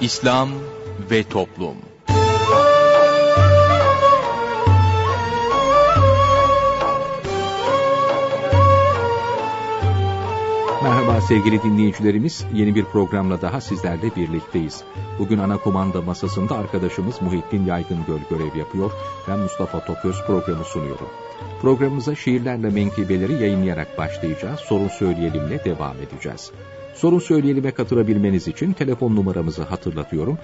[0.00, 0.50] İslam
[1.10, 1.87] ve Toplum
[10.88, 14.84] Merhaba sevgili dinleyicilerimiz, yeni bir programla daha sizlerle birlikteyiz.
[15.18, 18.90] Bugün ana komanda masasında arkadaşımız Muhittin Yaygıngöl görev yapıyor.
[19.28, 21.08] Ben Mustafa Toköz programı sunuyorum.
[21.62, 24.60] Programımıza şiirlerle menkıbeleri yayınlayarak başlayacağız.
[24.60, 26.50] Sorun söyleyelimle devam edeceğiz.
[26.94, 30.38] Sorun söyleyelime katılabilmeniz için telefon numaramızı hatırlatıyorum.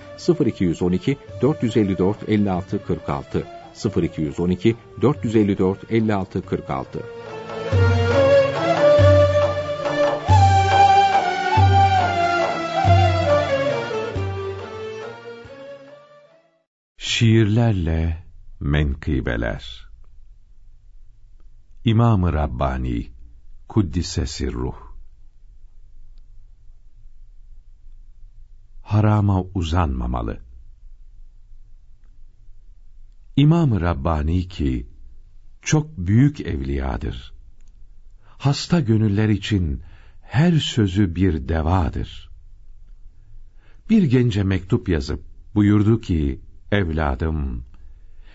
[0.46, 3.44] 0212 454 56 46
[3.96, 7.23] 0212 454 56 46
[17.14, 18.24] Şiirlerle
[18.60, 19.88] Menkıbeler
[21.84, 23.10] İmam-ı Rabbani
[23.68, 24.74] Kuddise Sirruh
[28.82, 30.40] Harama uzanmamalı.
[33.36, 34.88] İmam-ı Rabbani ki,
[35.62, 37.32] çok büyük evliyadır.
[38.26, 39.82] Hasta gönüller için
[40.22, 42.30] her sözü bir devadır.
[43.90, 46.40] Bir gence mektup yazıp buyurdu ki,
[46.72, 47.64] evladım,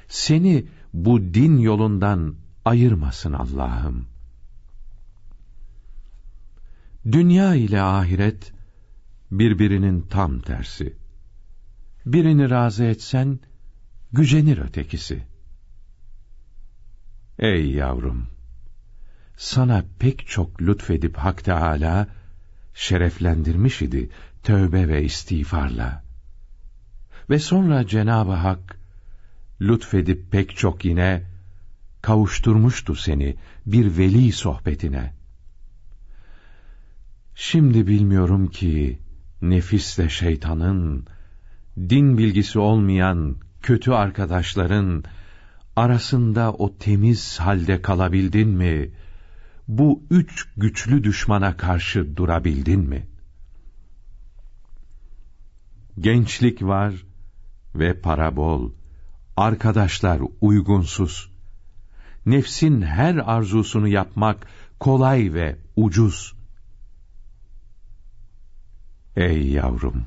[0.08, 4.06] seni bu din yolundan ayırmasın Allah'ım.
[7.12, 8.54] Dünya ile ahiret
[9.32, 10.96] birbirinin tam tersi.
[12.06, 13.40] Birini razı etsen
[14.12, 15.24] gücenir ötekisi.
[17.40, 18.28] Ey yavrum,
[19.38, 22.08] sana pek çok lütfedip Hak Teâlâ
[22.74, 24.10] şereflendirmiş idi
[24.44, 26.09] tövbe ve istiğfarla.
[27.30, 28.80] Ve sonra Cenab-ı Hak
[29.62, 31.24] lütfedip pek çok yine
[32.02, 35.14] kavuşturmuştu seni bir veli sohbetine.
[37.36, 39.00] Şimdi bilmiyorum ki
[39.42, 41.06] nefisle şeytanın,
[41.78, 45.04] din bilgisi olmayan kötü arkadaşların
[45.76, 48.92] arasında o temiz halde kalabildin mi?
[49.68, 53.08] Bu üç güçlü düşmana karşı durabildin mi?
[56.00, 56.94] Gençlik var
[57.76, 58.72] ve para bol,
[59.38, 61.32] arkadaşlar uygunsuz.
[62.26, 64.48] Nefsin her arzusunu yapmak
[64.80, 66.36] kolay ve ucuz.
[69.16, 70.06] Ey yavrum!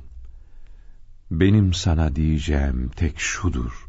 [1.31, 3.89] Benim sana diyeceğim tek şudur.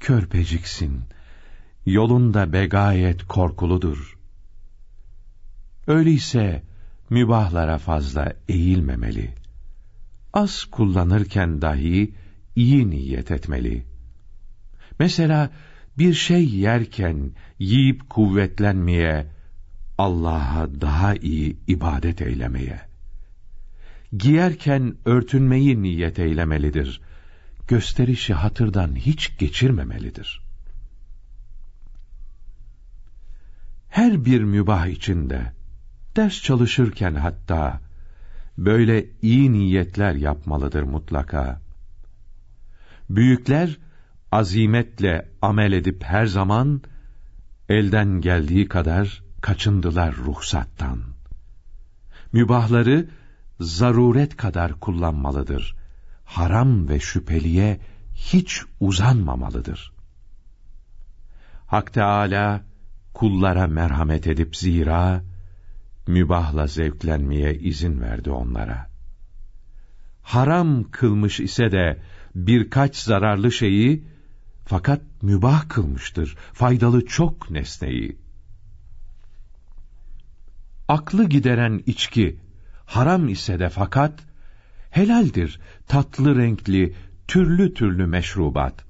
[0.00, 1.04] Körpeciksin,
[1.86, 4.18] yolunda begayet korkuludur.
[5.86, 6.62] Öyleyse
[7.10, 9.34] mübahlara fazla eğilmemeli.
[10.32, 12.14] Az kullanırken dahi
[12.56, 13.84] iyi niyet etmeli.
[14.98, 15.50] Mesela
[15.98, 19.26] bir şey yerken yiyip kuvvetlenmeye,
[19.98, 22.92] Allah'a daha iyi ibadet eylemeye
[24.16, 27.00] giyerken örtünmeyi niyet eylemelidir.
[27.68, 30.42] Gösterişi hatırdan hiç geçirmemelidir.
[33.88, 35.52] Her bir mübah içinde,
[36.16, 37.80] ders çalışırken hatta,
[38.58, 41.61] böyle iyi niyetler yapmalıdır mutlaka.
[43.16, 43.78] Büyükler,
[44.30, 46.82] azimetle amel edip her zaman,
[47.68, 51.02] elden geldiği kadar kaçındılar ruhsattan.
[52.32, 53.08] Mübahları,
[53.60, 55.76] zaruret kadar kullanmalıdır.
[56.24, 57.80] Haram ve şüpheliye
[58.14, 59.92] hiç uzanmamalıdır.
[61.66, 62.62] Hak Teâlâ,
[63.14, 65.22] kullara merhamet edip zira,
[66.06, 68.90] mübahla zevklenmeye izin verdi onlara.
[70.22, 72.02] Haram kılmış ise de
[72.34, 74.04] birkaç zararlı şeyi,
[74.64, 78.16] fakat mübah kılmıştır, faydalı çok nesneyi.
[80.88, 82.36] Aklı gideren içki,
[82.84, 84.20] haram ise de fakat,
[84.90, 86.94] helaldir tatlı renkli,
[87.28, 88.84] türlü türlü meşrubat.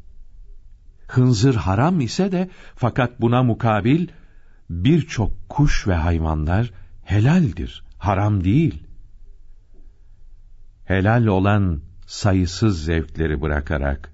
[1.09, 4.09] Hınzır haram ise de fakat buna mukabil,
[4.71, 6.73] birçok kuş ve hayvanlar
[7.05, 8.83] helaldir, haram değil.
[10.85, 11.81] Helal olan
[12.12, 14.12] sayısız zevkleri bırakarak,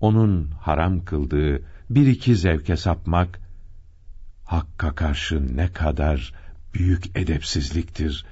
[0.00, 3.40] onun haram kıldığı bir iki zevke sapmak,
[4.44, 6.34] Hakka karşı ne kadar
[6.74, 8.26] büyük edepsizliktir,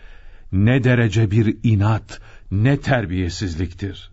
[0.53, 2.21] ne derece bir inat,
[2.51, 4.11] ne terbiyesizliktir.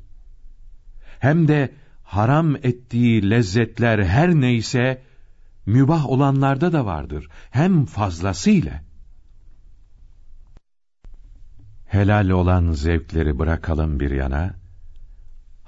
[1.19, 1.73] Hem de
[2.03, 5.01] haram ettiği lezzetler her neyse,
[5.65, 8.81] mübah olanlarda da vardır, hem fazlasıyla.
[11.87, 14.60] Helal olan zevkleri bırakalım bir yana,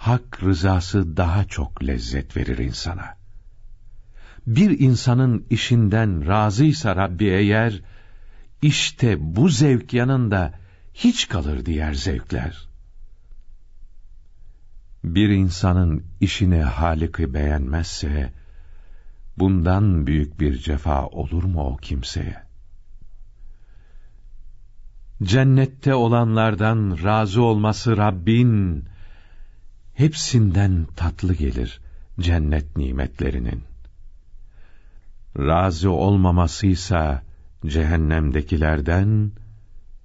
[0.07, 3.17] hak rızası daha çok lezzet verir insana.
[4.47, 7.81] Bir insanın işinden razıysa Rabbi eğer,
[8.61, 10.53] işte bu zevk yanında
[10.94, 12.67] hiç kalır diğer zevkler.
[15.03, 18.33] Bir insanın işini Halik'i beğenmezse,
[19.38, 22.44] bundan büyük bir cefa olur mu o kimseye?
[25.23, 28.85] Cennette olanlardan razı olması Rabbin,
[29.94, 31.81] hepsinden tatlı gelir
[32.19, 33.63] cennet nimetlerinin.
[35.38, 37.24] Razı olmamasıysa
[37.66, 39.31] cehennemdekilerden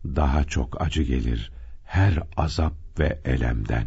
[0.05, 1.53] daha çok acı gelir
[1.85, 3.87] her azap ve elemden.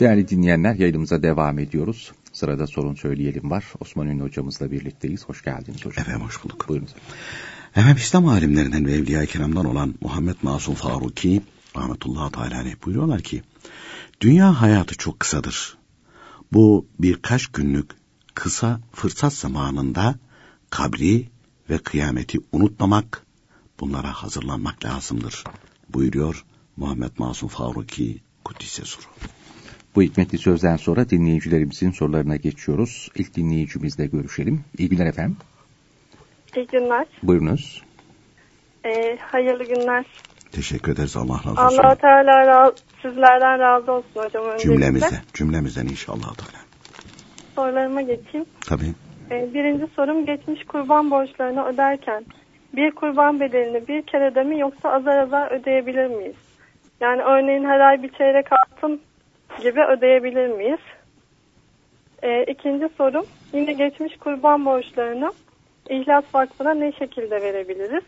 [0.00, 2.12] Değerli dinleyenler yayınımıza devam ediyoruz.
[2.32, 3.64] Sırada sorun söyleyelim var.
[3.80, 5.24] Osman Ünlü hocamızla birlikteyiz.
[5.24, 6.02] Hoş geldiniz hocam.
[6.02, 6.68] Efendim hoş bulduk.
[6.68, 6.88] Buyurun.
[7.76, 11.42] Efendim İslam alimlerinden ve Evliya-i Kiram'dan olan Muhammed Masum Faruki
[11.76, 13.42] rahmetullahi teala buyuruyorlar ki
[14.20, 15.76] dünya hayatı çok kısadır.
[16.52, 17.90] Bu birkaç günlük
[18.34, 20.14] kısa fırsat zamanında
[20.70, 21.28] kabri
[21.70, 23.26] ve kıyameti unutmamak,
[23.80, 25.44] bunlara hazırlanmak lazımdır
[25.88, 26.44] buyuruyor
[26.76, 29.06] Muhammed Masum Faruki Kudüs'e soru.
[29.94, 33.10] Bu hikmetli sözden sonra dinleyicilerimizin sorularına geçiyoruz.
[33.14, 34.64] İlk dinleyicimizle görüşelim.
[34.78, 35.36] İyi günler efendim.
[36.56, 37.06] İyi günler.
[37.22, 37.82] Buyurunuz.
[38.84, 40.04] Ee, hayırlı günler.
[40.52, 41.78] Teşekkür ederiz Allah razı olsun.
[41.78, 42.72] Allah Teala ra
[43.02, 44.44] sizlerden razı olsun hocam.
[44.44, 44.58] Öncelikle.
[44.58, 46.64] Cümlemizden, cümlemizden inşallah Teala.
[47.54, 48.46] Sorularıma geçeyim.
[48.68, 48.94] Tabii.
[49.30, 52.24] Ee, birinci sorum geçmiş kurban borçlarını öderken
[52.76, 56.36] bir kurban bedelini bir kerede mi yoksa azar azar ödeyebilir miyiz?
[57.00, 59.00] Yani örneğin her ay bir çeyrek altın
[59.62, 60.80] gibi ödeyebilir miyiz?
[62.22, 65.32] Ee, ikinci sorum yine geçmiş kurban borçlarını
[65.88, 68.04] İhlas Vakfı'na ne şekilde verebiliriz?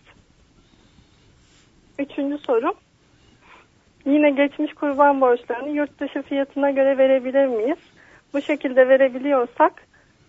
[1.99, 2.75] Üçüncü sorum
[4.06, 7.79] yine geçmiş kurban borçlarını yurt dışı fiyatına göre verebilir miyiz?
[8.35, 9.73] Bu şekilde verebiliyorsak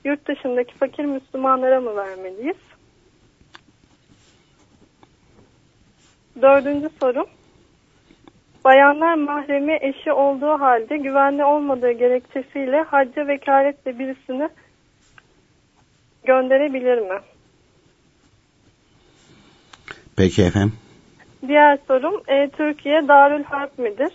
[0.05, 2.57] yurt dışındaki fakir Müslümanlara mı vermeliyiz?
[6.41, 7.27] Dördüncü sorum
[8.65, 14.49] Bayanlar mahremi eşi olduğu halde güvenli olmadığı gerekçesiyle hacca vekaletle birisini
[16.23, 17.19] gönderebilir mi?
[20.21, 20.73] Peki efendim.
[21.47, 24.13] Diğer sorum e, Türkiye Darül Harp midir?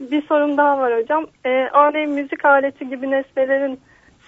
[0.00, 1.26] Bir sorum daha var hocam.
[1.44, 3.80] E, örneğin müzik aleti gibi nesnelerin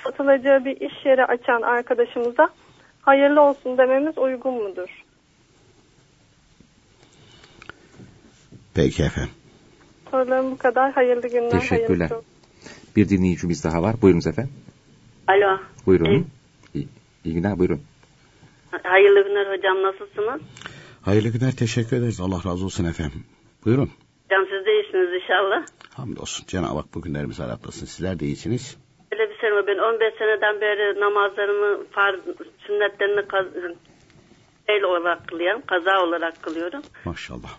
[0.04, 2.48] satılacağı bir iş yeri açan arkadaşımıza
[3.02, 5.04] hayırlı olsun dememiz uygun mudur?
[8.74, 9.32] Peki efendim.
[10.10, 10.92] Sorularım bu kadar.
[10.92, 11.50] Hayırlı günler.
[11.50, 12.08] Teşekkürler.
[12.08, 12.24] Hayırlı
[12.96, 13.94] Bir dinleyicimiz daha var.
[14.02, 14.52] Buyurunuz efendim.
[15.28, 15.58] Alo.
[15.86, 16.06] Buyurun.
[16.06, 16.24] Evet.
[16.74, 16.88] İyi,
[17.24, 17.80] iyi günler buyurun.
[18.82, 20.40] Hayırlı günler hocam nasılsınız?
[21.02, 22.20] Hayırlı günler teşekkür ederiz.
[22.20, 23.24] Allah razı olsun efendim.
[23.64, 23.90] Buyurun.
[24.24, 25.66] Hocam siz de iyisiniz inşallah.
[25.94, 26.46] Hamdolsun.
[26.46, 27.86] Cenab-ı Hak bugünlerimizi aratlasın.
[27.86, 28.78] Sizler de iyisiniz.
[29.12, 32.20] Öyle bir şey ben 15 seneden beri namazlarımı, farz,
[32.66, 33.22] sünnetlerini
[34.68, 36.82] el olarak kılıyorum, kaza olarak kılıyorum.
[37.04, 37.58] Maşallah.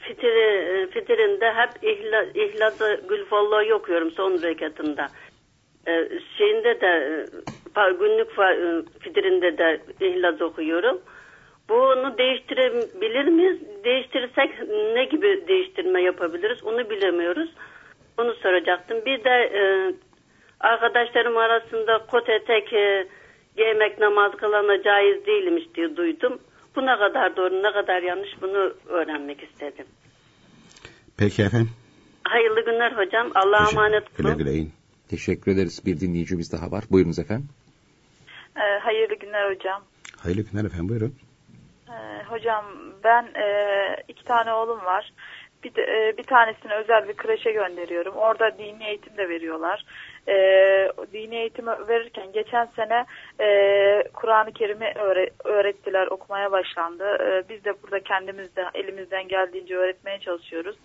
[0.00, 5.08] Fitiri, fitirinde hep ihla, ihlası gülfolloğu okuyorum son rekatında.
[5.86, 6.08] Ee,
[6.38, 7.26] şeyinde de
[7.76, 11.00] e, günlük e, fitirinde de ihlas okuyorum.
[11.68, 13.60] Bunu değiştirebilir miyiz?
[13.84, 14.50] Değiştirirsek
[14.94, 16.64] ne gibi değiştirme yapabiliriz?
[16.64, 17.50] Onu bilemiyoruz.
[18.18, 18.98] Onu soracaktım.
[19.06, 19.62] Bir de e,
[20.60, 23.06] arkadaşlarım arasında kot etek e,
[23.56, 26.38] giymek namaz kılana caiz değilmiş diye duydum.
[26.76, 29.86] Bu ne kadar doğru ne kadar yanlış bunu öğrenmek istedim.
[31.18, 31.70] Peki efendim.
[32.24, 33.30] Hayırlı günler hocam.
[33.34, 34.38] Allah'a emanet olun.
[34.38, 34.72] güle in.
[35.12, 35.86] Teşekkür ederiz.
[35.86, 36.84] Bir dinleyicimiz daha var.
[36.90, 37.48] Buyurunuz efendim.
[38.56, 39.82] Ee, hayırlı günler hocam.
[40.18, 41.14] Hayırlı günler efendim buyurun.
[41.88, 42.64] Ee, hocam
[43.04, 43.46] ben e,
[44.08, 45.12] iki tane oğlum var.
[45.64, 48.14] Bir, de, e, bir tanesini özel bir kreşe gönderiyorum.
[48.14, 49.84] Orada dini eğitim de veriyorlar.
[50.28, 50.34] E,
[51.12, 53.04] dini eğitimi verirken geçen sene
[53.40, 53.48] e,
[54.14, 57.04] Kur'an-ı Kerim'i öğre- öğrettiler, okumaya başlandı.
[57.04, 60.76] E, biz de burada kendimiz de elimizden geldiğince öğretmeye çalışıyoruz.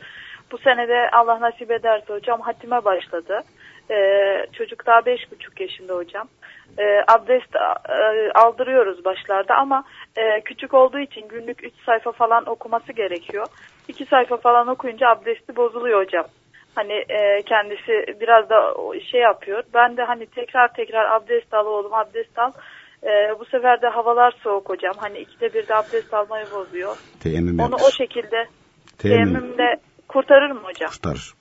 [0.52, 3.44] Bu sene de Allah nasip ederse hocam hatime başladı.
[3.92, 6.28] Ee, çocuk daha beş buçuk yaşında hocam.
[6.80, 9.84] Ee, abdest e, aldırıyoruz başlarda ama
[10.18, 13.48] e, küçük olduğu için günlük üç sayfa falan okuması gerekiyor.
[13.88, 16.26] İki sayfa falan okuyunca abdesti bozuluyor hocam.
[16.76, 19.64] Hani e, kendisi biraz da o şey yapıyor.
[19.74, 22.52] Ben de hani tekrar tekrar abdest al oğlum abdest al.
[23.04, 24.94] E, bu sefer de havalar soğuk hocam.
[24.98, 26.98] Hani ikide bir de abdest almayı bozuyor.
[27.20, 27.82] Teyemmüm Onu yap.
[27.84, 28.48] o şekilde
[28.98, 29.76] Teyemmüm teyemmümle
[30.08, 30.90] kurtarır mı hocam?
[30.90, 31.34] kurtarır.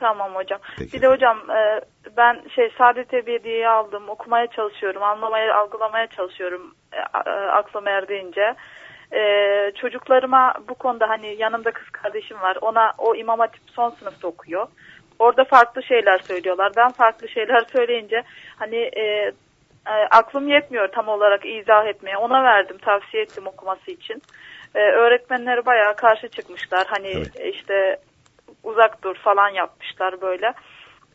[0.00, 0.60] Tamam hocam.
[0.78, 0.92] Peki.
[0.92, 1.80] Bir de hocam e,
[2.16, 4.08] ben şey Saadet Ebediye'yi aldım.
[4.08, 5.02] Okumaya çalışıyorum.
[5.02, 6.74] Anlamaya, algılamaya çalışıyorum.
[6.92, 8.54] E, e, aklıma erdiğince.
[9.12, 9.22] E,
[9.80, 12.58] çocuklarıma bu konuda hani yanımda kız kardeşim var.
[12.60, 14.66] Ona o İmam Hatip son sınıfta okuyor.
[15.18, 16.72] Orada farklı şeyler söylüyorlar.
[16.76, 18.22] Ben farklı şeyler söyleyince
[18.58, 19.02] hani e,
[19.86, 22.16] e, aklım yetmiyor tam olarak izah etmeye.
[22.16, 24.22] Ona verdim, tavsiye ettim okuması için.
[24.74, 26.86] E, öğretmenleri bayağı karşı çıkmışlar.
[26.86, 27.54] Hani Evet.
[27.54, 27.96] işte
[28.64, 30.54] uzak dur falan yapmışlar böyle.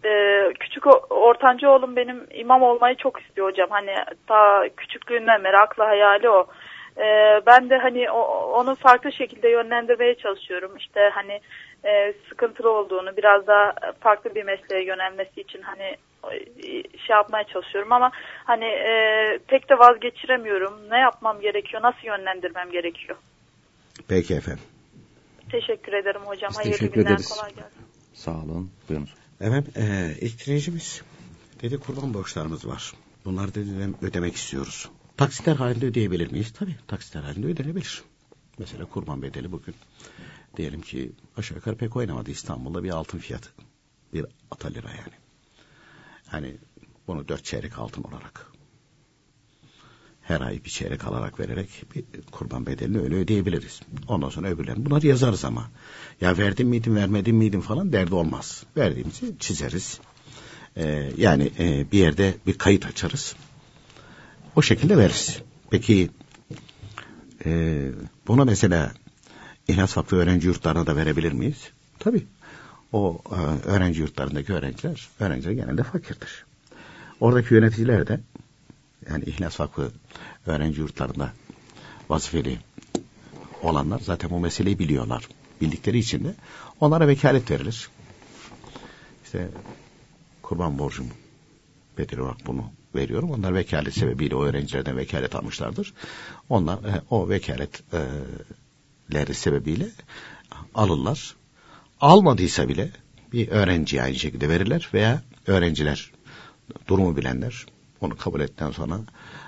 [0.05, 3.67] Ee, küçük ortanca oğlum benim imam olmayı çok istiyor hocam.
[3.69, 3.95] Hani
[4.27, 6.47] ta küçüklüğünden beri aklı hayali o.
[6.97, 10.77] Ee, ben de hani o- onu farklı şekilde yönlendirmeye çalışıyorum.
[10.77, 11.39] İşte hani
[11.85, 15.95] e, sıkıntılı olduğunu biraz daha farklı bir mesleğe yönelmesi için hani
[17.07, 18.11] şey yapmaya çalışıyorum ama
[18.45, 18.93] hani e,
[19.47, 20.89] pek de vazgeçiremiyorum.
[20.89, 21.81] Ne yapmam gerekiyor?
[21.83, 23.17] Nasıl yönlendirmem gerekiyor?
[24.09, 24.63] Peki efendim.
[25.51, 26.49] Teşekkür ederim hocam.
[26.49, 27.11] Biz Hayırlı teşekkür günler.
[27.11, 27.29] ederiz.
[27.29, 27.79] Kolay gelsin.
[28.13, 28.71] Sağ olun.
[28.89, 29.09] Buyurun.
[29.41, 31.01] Efendim e, ilk dinleyicimiz
[31.61, 32.93] dedi kurban borçlarımız var.
[33.25, 34.89] Bunları dedi ödemek istiyoruz.
[35.17, 36.53] Taksitler halinde ödeyebilir miyiz?
[36.53, 38.03] Tabii taksitler halinde ödenebilir.
[38.57, 39.75] Mesela kurban bedeli bugün
[40.57, 43.49] diyelim ki aşağı yukarı pek oynamadı İstanbul'da bir altın fiyatı.
[44.13, 45.13] Bir ata lira yani.
[46.27, 46.55] Hani
[47.07, 48.51] bunu dört çeyrek altın olarak
[50.27, 53.81] her ay bir çeyrek alarak vererek bir kurban bedelini öyle ödeyebiliriz.
[54.07, 55.69] Ondan sonra öbürlerini bunları yazarız ama.
[56.21, 58.63] Ya verdim miydim vermedim miydim falan derdi olmaz.
[58.77, 59.99] Verdiğimizi çizeriz.
[60.77, 63.35] Ee, yani e, bir yerde bir kayıt açarız.
[64.55, 65.41] O şekilde veririz.
[65.69, 66.09] Peki
[67.45, 67.81] e,
[68.27, 68.93] buna mesela
[69.67, 71.69] İhlas Vakfı öğrenci yurtlarına da verebilir miyiz?
[71.99, 72.25] Tabii.
[72.93, 76.45] O e, öğrenci yurtlarındaki öğrenciler, öğrenciler genelde fakirdir.
[77.19, 78.19] Oradaki yöneticiler de
[79.09, 79.91] yani İhlas Vakfı
[80.45, 81.33] öğrenci yurtlarında
[82.09, 82.59] vazifeli
[83.61, 85.27] olanlar zaten bu meseleyi biliyorlar.
[85.61, 86.35] Bildikleri için de
[86.79, 87.89] onlara vekalet verilir.
[89.25, 89.49] İşte
[90.41, 91.07] kurban borcum
[91.97, 93.31] bedeli olarak bunu veriyorum.
[93.31, 95.93] Onlar vekalet sebebiyle o öğrencilerden vekalet almışlardır.
[96.49, 99.89] Onlar e, o vekaletleri sebebiyle
[100.75, 101.35] alırlar.
[102.01, 102.91] Almadıysa bile
[103.33, 106.11] bir öğrenciye aynı şekilde verirler veya öğrenciler
[106.87, 107.65] durumu bilenler
[108.05, 108.99] onu kabul ettikten sonra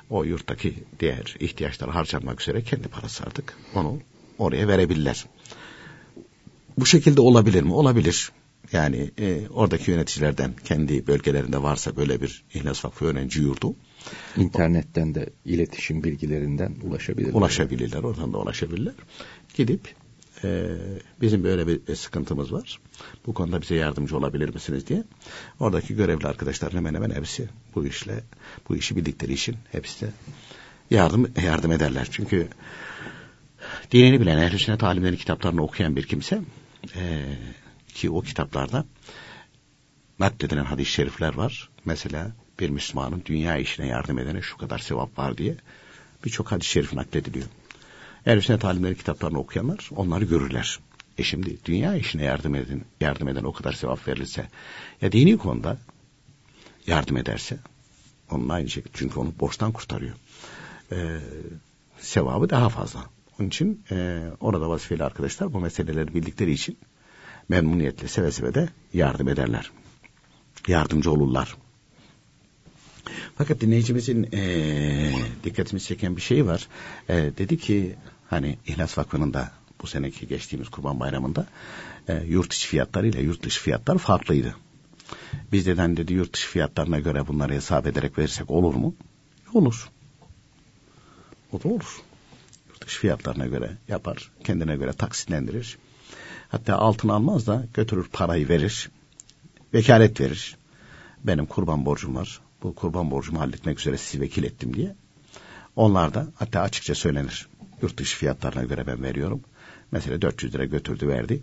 [0.09, 3.99] o yurttaki diğer ihtiyaçları harcanmak üzere kendi parası artık onu
[4.37, 5.25] oraya verebilirler.
[6.77, 7.73] Bu şekilde olabilir mi?
[7.73, 8.31] Olabilir.
[8.71, 13.75] Yani e, oradaki yöneticilerden kendi bölgelerinde varsa böyle bir İhlas Vakfı öğrenci yurdu
[14.37, 17.33] İnternetten de iletişim bilgilerinden ulaşabilir.
[17.33, 18.03] ulaşabilirler.
[18.03, 18.93] Oradan da ulaşabilirler.
[19.53, 19.95] Gidip
[20.43, 20.75] e,
[21.21, 22.79] bizim böyle bir sıkıntımız var.
[23.25, 25.03] Bu konuda bize yardımcı olabilir misiniz diye.
[25.59, 28.23] Oradaki görevli arkadaşlar hemen hemen hepsi bu işle
[28.69, 30.11] bu işi bildikleri için hepsi de
[30.91, 32.07] yardım yardım ederler.
[32.11, 32.47] Çünkü
[33.91, 36.41] dinini bilen, ehl sünnet alimlerin kitaplarını okuyan bir kimse
[36.95, 37.25] e,
[37.87, 38.85] ki o kitaplarda
[40.19, 41.69] nakledilen hadis-i şerifler var.
[41.85, 45.55] Mesela bir Müslümanın dünya işine yardım edene şu kadar sevap var diye
[46.25, 47.47] birçok hadis-i şerif naklediliyor.
[48.27, 50.79] Ehl-i sünnet alimleri kitaplarını okuyanlar onları görürler.
[51.17, 54.47] E şimdi dünya işine yardım eden, yardım eden o kadar sevap verilirse
[55.01, 55.77] ya dini konuda
[56.87, 57.57] yardım ederse
[58.31, 60.15] onun aynı şekilde çünkü onu borçtan kurtarıyor.
[60.91, 61.19] Ee,
[61.99, 63.05] sevabı daha fazla.
[63.39, 66.77] Onun için e, orada vazifeli arkadaşlar bu meseleleri bildikleri için
[67.49, 69.71] memnuniyetle seve seve de yardım ederler.
[70.67, 71.57] Yardımcı olurlar.
[73.37, 75.11] Fakat dinleyicimizin e,
[75.43, 76.67] dikkatimizi çeken bir şey var.
[77.09, 77.95] E, dedi ki
[78.29, 81.47] hani İhlas Vakfı'nın da bu seneki geçtiğimiz Kurban Bayramı'nda
[82.07, 84.55] e, yurt içi fiyatları ile yurt dışı fiyatlar farklıydı.
[85.51, 88.95] Biz neden dedi yurt dışı fiyatlarına göre bunları hesap ederek verirsek olur mu?
[89.53, 89.89] Olur.
[91.51, 92.01] O da olur.
[92.69, 94.31] Yurt dışı fiyatlarına göre yapar.
[94.43, 95.77] Kendine göre taksitlendirir.
[96.49, 98.89] Hatta altın almaz da götürür parayı verir.
[99.73, 100.57] Vekalet verir.
[101.23, 102.41] Benim kurban borcum var.
[102.63, 104.95] Bu kurban borcumu halletmek üzere sizi vekil ettim diye.
[105.75, 107.47] Onlar da hatta açıkça söylenir.
[107.81, 109.41] Yurt dışı fiyatlarına göre ben veriyorum.
[109.91, 111.41] Mesela 400 lira götürdü verdi.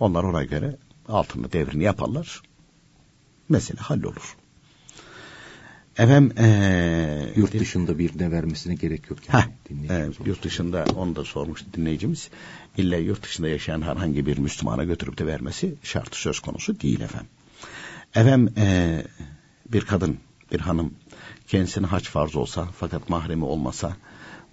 [0.00, 0.76] Onlar ona göre
[1.08, 2.42] altını devrini yaparlar.
[3.48, 4.36] Mesele hallolur.
[5.98, 9.18] Efendim ee, Yurt dışında birine vermesine gerek yok.
[9.26, 9.52] Heh, Yani.
[9.68, 12.30] Dinleyicimiz evet, yurt dışında onu da sormuştu dinleyicimiz.
[12.76, 17.28] İlla yurt dışında yaşayan herhangi bir Müslümana götürüp de vermesi şartı söz konusu değil efendim.
[18.14, 19.04] Efendim ee,
[19.68, 20.18] bir kadın,
[20.52, 20.94] bir hanım
[21.48, 23.96] kendisine haç farz olsa fakat mahremi olmasa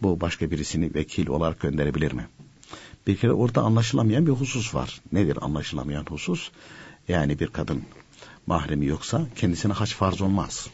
[0.01, 2.27] bu başka birisini vekil olarak gönderebilir mi?
[3.07, 5.01] Bir kere orada anlaşılamayan bir husus var.
[5.11, 6.51] Nedir anlaşılamayan husus?
[7.07, 7.83] Yani bir kadın
[8.47, 10.69] mahremi yoksa kendisine haç farz olmaz.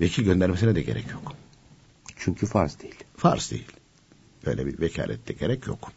[0.00, 1.36] Vekil göndermesine de gerek yok.
[2.16, 2.94] Çünkü farz değil.
[3.16, 3.66] Farz değil.
[4.46, 5.92] Böyle bir vekalette gerek yok.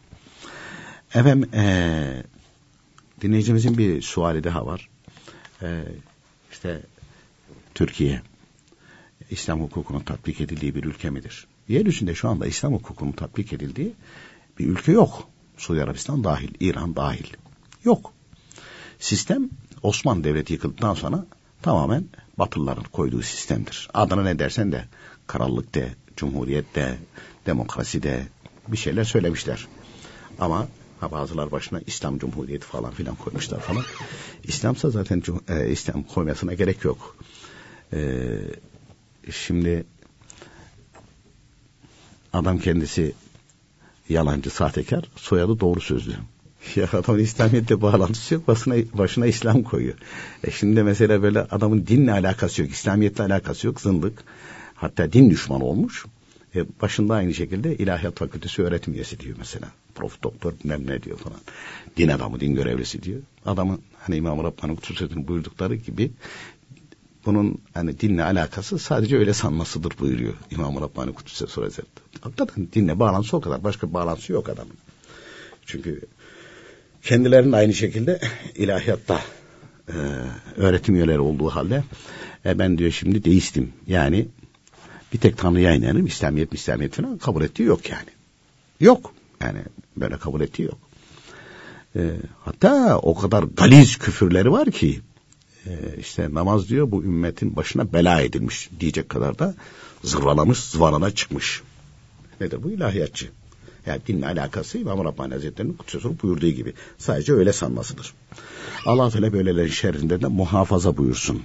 [1.14, 2.22] Efendim ee,
[3.20, 4.88] dinleyicimizin bir suali daha var.
[5.62, 5.84] Ee,
[6.52, 6.82] işte
[7.74, 8.22] Türkiye
[9.30, 11.46] İslam hukukunun tatbik edildiği bir ülke midir?
[11.72, 13.92] Yeryüzünde şu anda İslam hukukunun tatbik edildiği
[14.58, 15.28] bir ülke yok.
[15.56, 17.26] Suudi Arabistan dahil, İran dahil.
[17.84, 18.12] Yok.
[18.98, 19.50] Sistem
[19.82, 21.26] Osmanlı Devleti yıkıldıktan sonra
[21.62, 22.04] tamamen
[22.38, 23.88] Batılıların koyduğu sistemdir.
[23.94, 24.84] Adına ne dersen de
[25.26, 26.96] krallık de, cumhuriyet de,
[27.46, 28.26] demokrasi de
[28.68, 29.66] bir şeyler söylemişler.
[30.38, 30.68] Ama
[31.00, 33.84] ha bazılar başına İslam Cumhuriyeti falan filan koymuşlar falan.
[34.44, 37.16] İslamsa zaten e, İslam koymasına gerek yok.
[37.92, 38.28] E,
[39.30, 39.84] şimdi
[42.32, 43.12] adam kendisi
[44.08, 46.12] yalancı, sahtekar, soyadı doğru sözlü.
[46.76, 49.94] Ya adamın İslamiyet'le bağlantısı yok, başına, başına İslam koyuyor.
[50.44, 54.24] E şimdi mesela böyle adamın dinle alakası yok, İslamiyet'le alakası yok, zındık.
[54.74, 56.04] Hatta din düşmanı olmuş.
[56.54, 59.68] E başında aynı şekilde ilahiyat fakültesi öğretim üyesi diyor mesela.
[59.94, 61.38] Prof doktor bilmem ne diyor falan.
[61.96, 63.20] Din adamı, din görevlisi diyor.
[63.46, 66.10] Adamın hani İmam Rabbani Kutuset'in buyurdukları gibi
[67.26, 71.86] bunun hani dinle alakası sadece öyle sanmasıdır buyuruyor İmam Rabbani Kudüs'e Hazretleri.
[72.20, 73.64] Hakikaten dinle bağlantısı o kadar.
[73.64, 74.76] Başka bağlantısı yok adamın.
[75.66, 76.00] Çünkü
[77.02, 78.20] kendilerinin aynı şekilde
[78.54, 79.20] ilahiyatta
[79.88, 79.96] e,
[80.56, 81.84] öğretim üyeleri olduğu halde
[82.46, 83.72] e, ben diyor şimdi deistim.
[83.86, 84.28] Yani
[85.12, 86.06] bir tek Tanrı'ya inanırım.
[86.06, 88.08] İslamiyet, İslamiyet falan kabul ettiği yok yani.
[88.80, 89.12] Yok.
[89.40, 89.58] Yani
[89.96, 90.78] böyle kabul ettiği yok.
[91.96, 92.10] E,
[92.44, 95.00] hatta o kadar galiz küfürleri var ki
[95.98, 99.54] işte namaz diyor bu ümmetin başına bela edilmiş diyecek kadar da
[100.04, 101.62] zırvalamış, zıvanana çıkmış.
[102.40, 102.70] Nedir bu?
[102.70, 103.30] ilahiyatçı.
[103.86, 106.72] Yani dinle alakası İmam Rabbani Hazretleri'nin kutsal buyurduğu gibi.
[106.98, 108.14] Sadece öyle sanmasıdır.
[108.86, 111.42] Allah Teala böylelerin şerrinden de muhafaza buyursun.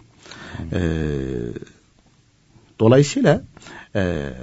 [0.72, 0.80] Ee,
[2.80, 3.44] dolayısıyla
[3.96, 4.34] e,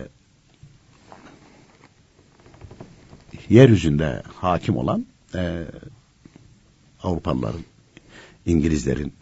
[3.49, 5.64] yeryüzünde hakim olan e,
[7.02, 7.61] Avrupalıların,
[8.47, 9.12] İngilizlerin,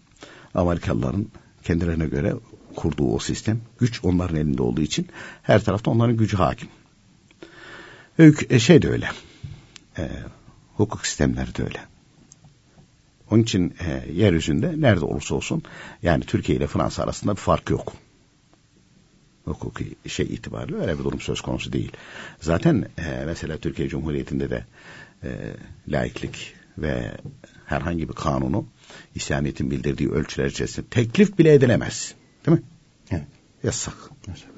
[0.55, 1.27] Amerikalıların
[1.63, 2.35] kendilerine göre
[2.77, 5.09] kurduğu o sistem, güç onların elinde olduğu için
[5.43, 6.69] her tarafta onların gücü hakim.
[8.51, 9.11] E, şey de öyle.
[9.99, 10.11] E,
[10.77, 11.81] hukuk sistemleri de öyle.
[13.31, 15.63] Onun için e, yeryüzünde nerede olursa olsun
[16.03, 17.93] yani Türkiye ile Fransa arasında bir fark yok.
[19.45, 21.93] Hukuki şey itibariyle öyle bir durum söz konusu değil.
[22.41, 24.65] Zaten e, mesela Türkiye Cumhuriyeti'nde de
[25.25, 25.31] e,
[25.89, 27.17] laiklik ve
[27.67, 28.67] herhangi bir kanunu
[29.15, 32.15] İslamiyet'in bildirdiği ölçüler içerisinde teklif bile edilemez.
[32.47, 32.65] Değil mi?
[33.11, 33.27] Evet.
[33.63, 33.95] Yasak.
[34.29, 34.49] Yasak.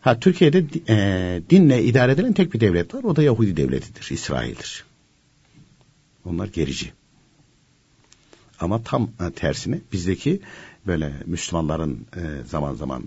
[0.00, 3.04] Ha Türkiye'de e, dinle idare edilen tek bir devlet var.
[3.04, 4.10] O da Yahudi devletidir.
[4.10, 4.84] İsrail'dir.
[6.24, 6.92] Onlar gerici.
[8.60, 10.40] Ama tam e, tersine bizdeki
[10.86, 13.04] böyle Müslümanların e, zaman zaman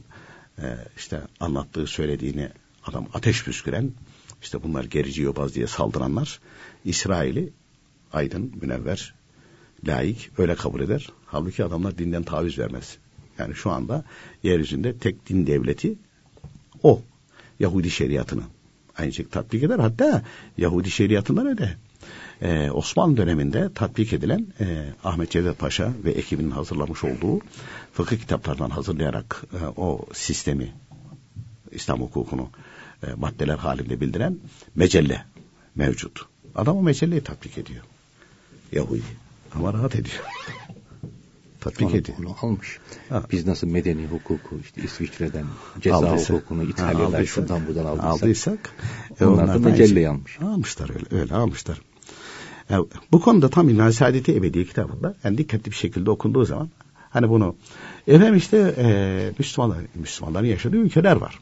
[0.62, 2.50] e, işte anlattığı söylediğini
[2.86, 3.92] adam ateş püsküren
[4.42, 6.40] işte bunlar gerici yobaz diye saldıranlar
[6.86, 7.54] İsrail'i
[8.14, 9.14] aydın, münevver,
[9.88, 11.10] laik öyle kabul eder.
[11.26, 12.98] Halbuki adamlar dinden taviz vermez.
[13.40, 14.04] Yani şu anda
[14.44, 15.96] yeryüzünde tek din devleti
[16.84, 17.02] o.
[17.60, 18.42] Yahudi şeriatını
[18.98, 19.80] aynı şekilde tatbik eder.
[19.80, 20.24] Hatta
[20.58, 21.78] Yahudi şeriatından öyle.
[22.42, 27.40] Ee, Osmanlı döneminde tatbik edilen e, Ahmet Cevdet Paşa ve ekibinin hazırlamış olduğu
[27.94, 30.74] fıkıh kitaplarından hazırlayarak e, o sistemi
[31.72, 32.50] İslam hukukunu
[33.04, 34.38] e, maddeler halinde bildiren
[34.76, 35.26] mecelle
[35.76, 36.26] mevcut.
[36.56, 37.84] Adam o mecelleyi tatbik ediyor.
[38.72, 39.27] Yahudi.
[39.56, 40.24] Ama rahat ediyor.
[41.60, 42.18] Tatbik ediyor.
[42.20, 42.80] Onu almış.
[43.10, 43.24] Ha.
[43.32, 45.46] Biz nasıl medeni hukuku işte İsviçre'den
[45.82, 48.24] ceza aldıysa, hukukunu İtalya'dan şuradan buradan aldıysak.
[48.24, 48.60] Aldıysak.
[49.20, 50.40] E, onlar da mecelleyi almış.
[50.42, 51.82] Almışlar öyle, öyle almışlar.
[52.70, 56.70] Yani bu konuda tam İlmihal Saadeti Ebedi kitabında yani dikkatli bir şekilde okunduğu zaman
[57.10, 57.56] hani bunu
[58.08, 58.88] efendim işte e,
[59.40, 61.40] Müslümanlar, Müslümanların yaşadığı ülkeler var.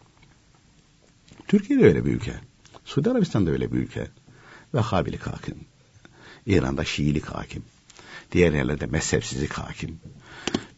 [1.47, 2.33] Türkiye de öyle bir ülke.
[2.85, 4.07] Suudi Arabistan da öyle bir ülke.
[4.73, 5.55] Vehhabilik hakim.
[6.45, 7.63] İran'da Şiilik hakim.
[8.31, 9.99] Diğer yerlerde mezhepsizlik hakim.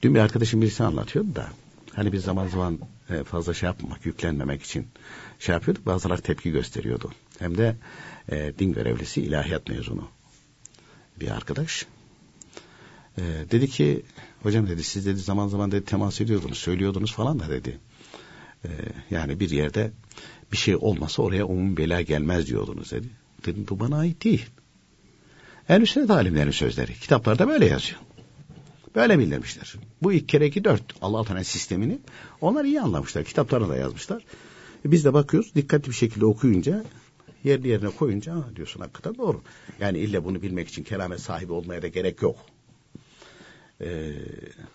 [0.02, 1.50] Dün bir arkadaşım birisi anlatıyordu da
[1.94, 2.80] hani biz zaman zaman
[3.10, 4.88] e, fazla şey yapmamak, yüklenmemek için
[5.40, 5.86] şey yapıyorduk.
[5.86, 7.12] Bazıları tepki gösteriyordu.
[7.40, 7.76] Hem de
[8.32, 10.08] e, din görevlisi, ilahiyat mezunu
[11.20, 11.86] bir arkadaş.
[13.18, 14.06] E, dedi ki,
[14.44, 17.80] hocam dedi siz dedi zaman zaman dedi temas ediyordunuz, söylüyordunuz falan da dedi.
[18.66, 18.70] E,
[19.12, 19.92] yani bir yerde
[20.52, 23.08] bir şey olmasa oraya umum bela gelmez diyordunuz dedi.
[23.46, 24.46] Dedim bu bana ait değil.
[25.70, 26.94] En üstüne alimlerin sözleri.
[26.94, 28.00] Kitaplarda böyle yazıyor.
[28.96, 29.74] Böyle bildirmişler.
[30.04, 32.00] Bu ilk kere iki dört Allah Teala sistemini
[32.42, 33.24] onlar iyi anlamışlar.
[33.24, 34.24] Kitaplarına da yazmışlar.
[34.86, 36.84] E biz de bakıyoruz dikkatli bir şekilde okuyunca
[37.44, 39.42] yerli yerine koyunca diyorsun hakikaten doğru.
[39.80, 42.36] Yani ille bunu bilmek için keramet sahibi olmaya da gerek yok.
[43.82, 44.14] Ee,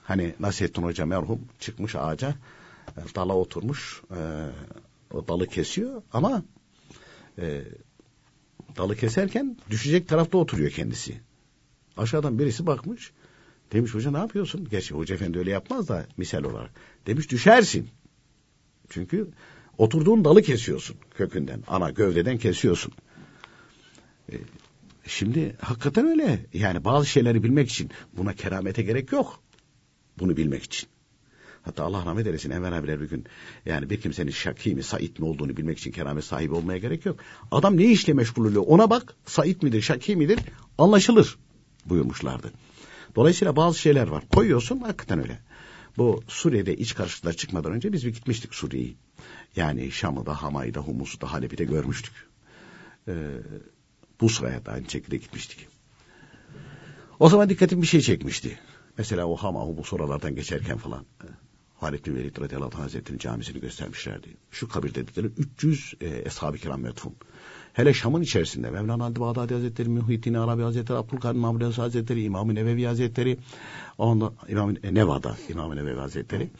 [0.02, 2.34] hani Nasrettin Hoca merhum çıkmış ağaca
[2.96, 4.20] e, dala oturmuş e,
[5.14, 6.42] o dalı kesiyor ama
[7.38, 7.62] e,
[8.76, 11.20] dalı keserken düşecek tarafta oturuyor kendisi.
[11.96, 13.12] Aşağıdan birisi bakmış.
[13.72, 14.68] Demiş hoca ne yapıyorsun?
[14.70, 16.70] Gerçi hoca efendi öyle yapmaz da misal olarak.
[17.06, 17.88] Demiş düşersin.
[18.88, 19.28] Çünkü
[19.78, 21.62] oturduğun dalı kesiyorsun kökünden.
[21.68, 22.92] Ana gövdeden kesiyorsun.
[24.32, 24.34] E,
[25.06, 26.46] şimdi hakikaten öyle.
[26.52, 29.42] Yani bazı şeyleri bilmek için buna keramete gerek yok.
[30.18, 30.88] Bunu bilmek için.
[31.62, 33.24] Hatta Allah rahmet eylesin Enver abiler bir gün
[33.66, 37.20] yani bir kimsenin şaki mi Said mi olduğunu bilmek için keramet sahibi olmaya gerek yok.
[37.50, 40.38] Adam ne işle meşgul oluyor ona bak Said midir şaki midir
[40.78, 41.38] anlaşılır
[41.86, 42.52] buyurmuşlardı.
[43.16, 45.38] Dolayısıyla bazı şeyler var koyuyorsun hakikaten öyle.
[45.96, 48.96] Bu Suriye'de iç karışıklıklar çıkmadan önce biz bir gitmiştik Suriye'yi.
[49.56, 52.12] Yani Şam'ı da Hamay'ı da Humus'u da Halep'i de görmüştük.
[53.08, 53.12] Ee,
[54.20, 55.68] Busra'ya da aynı şekilde gitmiştik.
[57.18, 58.58] O zaman dikkatim bir şey çekmişti.
[58.98, 61.06] Mesela o Hama, Humus oralardan geçerken falan.
[61.82, 64.28] Halid bin Velid radıyallahu anh hazretleri'nin camisini göstermişlerdi.
[64.50, 67.14] Şu kabir dedikleri 300 e, Eshab-ı Kiram metfun.
[67.72, 72.84] Hele Şam'ın içerisinde Mevlana Halid Bağdadi Hazretleri, Muhittin Arabi Hazretleri, Abdülkadir Mahmud Hazretleri, İmam-ı Nevevi
[72.84, 73.38] Hazretleri,
[73.98, 76.50] onda İmam e, Nevada İmam-ı Nevevi Hazretleri.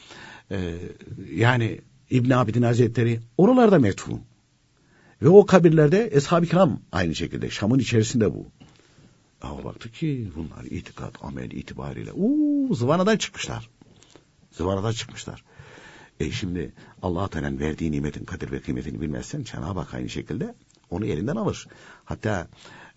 [0.50, 0.74] E,
[1.34, 1.80] yani
[2.10, 4.20] İbn Abidin Hazretleri oralarda metfun.
[5.22, 8.46] Ve o kabirlerde Eshab-ı Kiram aynı şekilde Şam'ın içerisinde bu.
[9.42, 13.68] Ama baktı ki bunlar itikat, amel itibariyle uuu zıvanadan çıkmışlar.
[14.52, 15.44] Zıvanadan çıkmışlar.
[16.20, 20.54] E şimdi Allah Teala'nın verdiği nimetin kadir ve kıymetini bilmezsen Cenab-ı Hak aynı şekilde
[20.90, 21.66] onu elinden alır.
[22.04, 22.48] Hatta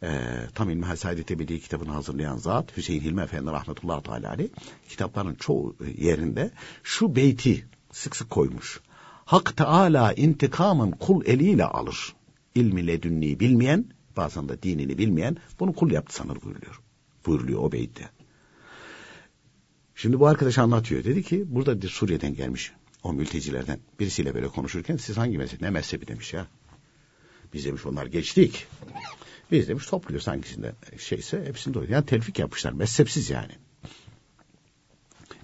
[0.04, 4.50] e, Tam İlmihal Saadet Ebedi kitabını hazırlayan zat Hüseyin Hilmi Efendi rahmetullahi teala aleyh
[4.90, 6.52] kitapların çoğu yerinde
[6.84, 8.82] şu beyti sık sık koymuş.
[9.26, 12.16] Hak Teala intikamın kul eliyle alır.
[12.56, 13.86] İlmi ledünni bilmeyen
[14.18, 16.82] bazen de dinini bilmeyen bunu kul yaptı sanır buyuruyor.
[17.26, 18.10] Buyuruluyor o beytte.
[19.96, 21.04] Şimdi bu arkadaş anlatıyor.
[21.04, 22.72] Dedi ki burada Suriye'den gelmiş
[23.04, 26.48] o mültecilerden birisiyle böyle konuşurken siz hangi mezhep ne mezhebi demiş ya.
[27.54, 28.68] Biz demiş onlar geçtik.
[29.52, 31.92] Biz demiş topluyoruz hangisinde şeyse hepsinde doğru.
[31.92, 33.52] Yani telfik yapmışlar mezhepsiz yani.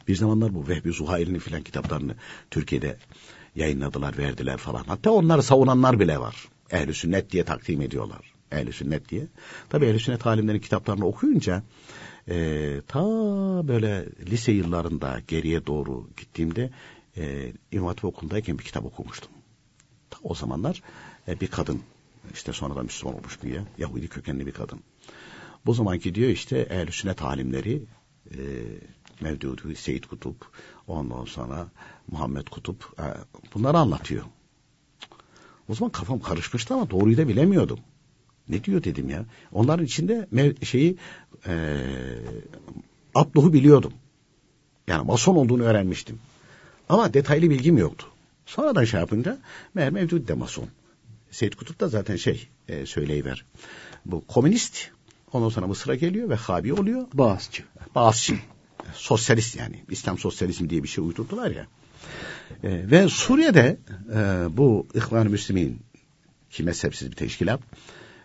[0.08, 2.16] Bir zamanlar bu Vehbi Zuhair'in filan kitaplarını
[2.52, 2.98] Türkiye'de
[3.56, 4.84] yayınladılar, verdiler falan.
[4.84, 6.48] Hatta onları savunanlar bile var.
[6.72, 8.34] Ehl-i sünnet diye takdim ediyorlar.
[8.52, 9.28] Ehl-i sünnet diye.
[9.70, 11.64] Tabi ehl-i sünnet alimlerin kitaplarını okuyunca
[12.30, 13.04] e, ta
[13.68, 16.70] böyle lise yıllarında geriye doğru gittiğimde
[17.18, 19.32] e, İmam okulundayken bir kitap okumuştum.
[20.10, 20.82] Ta o zamanlar
[21.28, 21.82] e, bir kadın
[22.34, 24.80] işte sonradan Müslüman olmuş diye Yahudi kökenli bir kadın.
[25.66, 27.84] Bu zamanki diyor işte ehl sünnet alimleri
[28.32, 28.38] e,
[29.22, 30.48] Mevdudi, Seyit Kutup,
[30.88, 31.68] ondan sonra
[32.12, 33.06] Muhammed Kutup e,
[33.54, 34.26] bunları anlatıyor.
[35.70, 37.80] O zaman kafam karışmıştı ama doğruyu da bilemiyordum.
[38.52, 39.26] Ne diyor dedim ya.
[39.52, 40.28] Onların içinde
[40.64, 40.98] şeyi
[41.48, 41.78] e,
[43.16, 43.94] Abduh'u biliyordum.
[44.88, 46.20] Yani mason olduğunu öğrenmiştim.
[46.90, 48.08] Ama detaylı bilgim yoktu.
[48.46, 49.38] Sonradan şey yapınca
[49.74, 50.68] meğer Mevdudi de mason.
[51.32, 53.46] Seyit Kutup da zaten şey e, söyleyiver.
[54.06, 54.92] Bu komünist
[55.34, 57.08] ondan sonra Mısır'a geliyor ve Habi oluyor.
[57.14, 57.64] Bağızçı.
[57.96, 58.36] Bağızçı.
[58.94, 59.84] Sosyalist yani.
[59.90, 61.68] İslam sosyalizmi diye bir şey uydurdular ya.
[62.64, 63.78] E, ve Suriye'de
[64.16, 65.80] e, bu İhvan-ı Müslümin
[66.50, 67.62] ki mezhepsiz bir teşkilat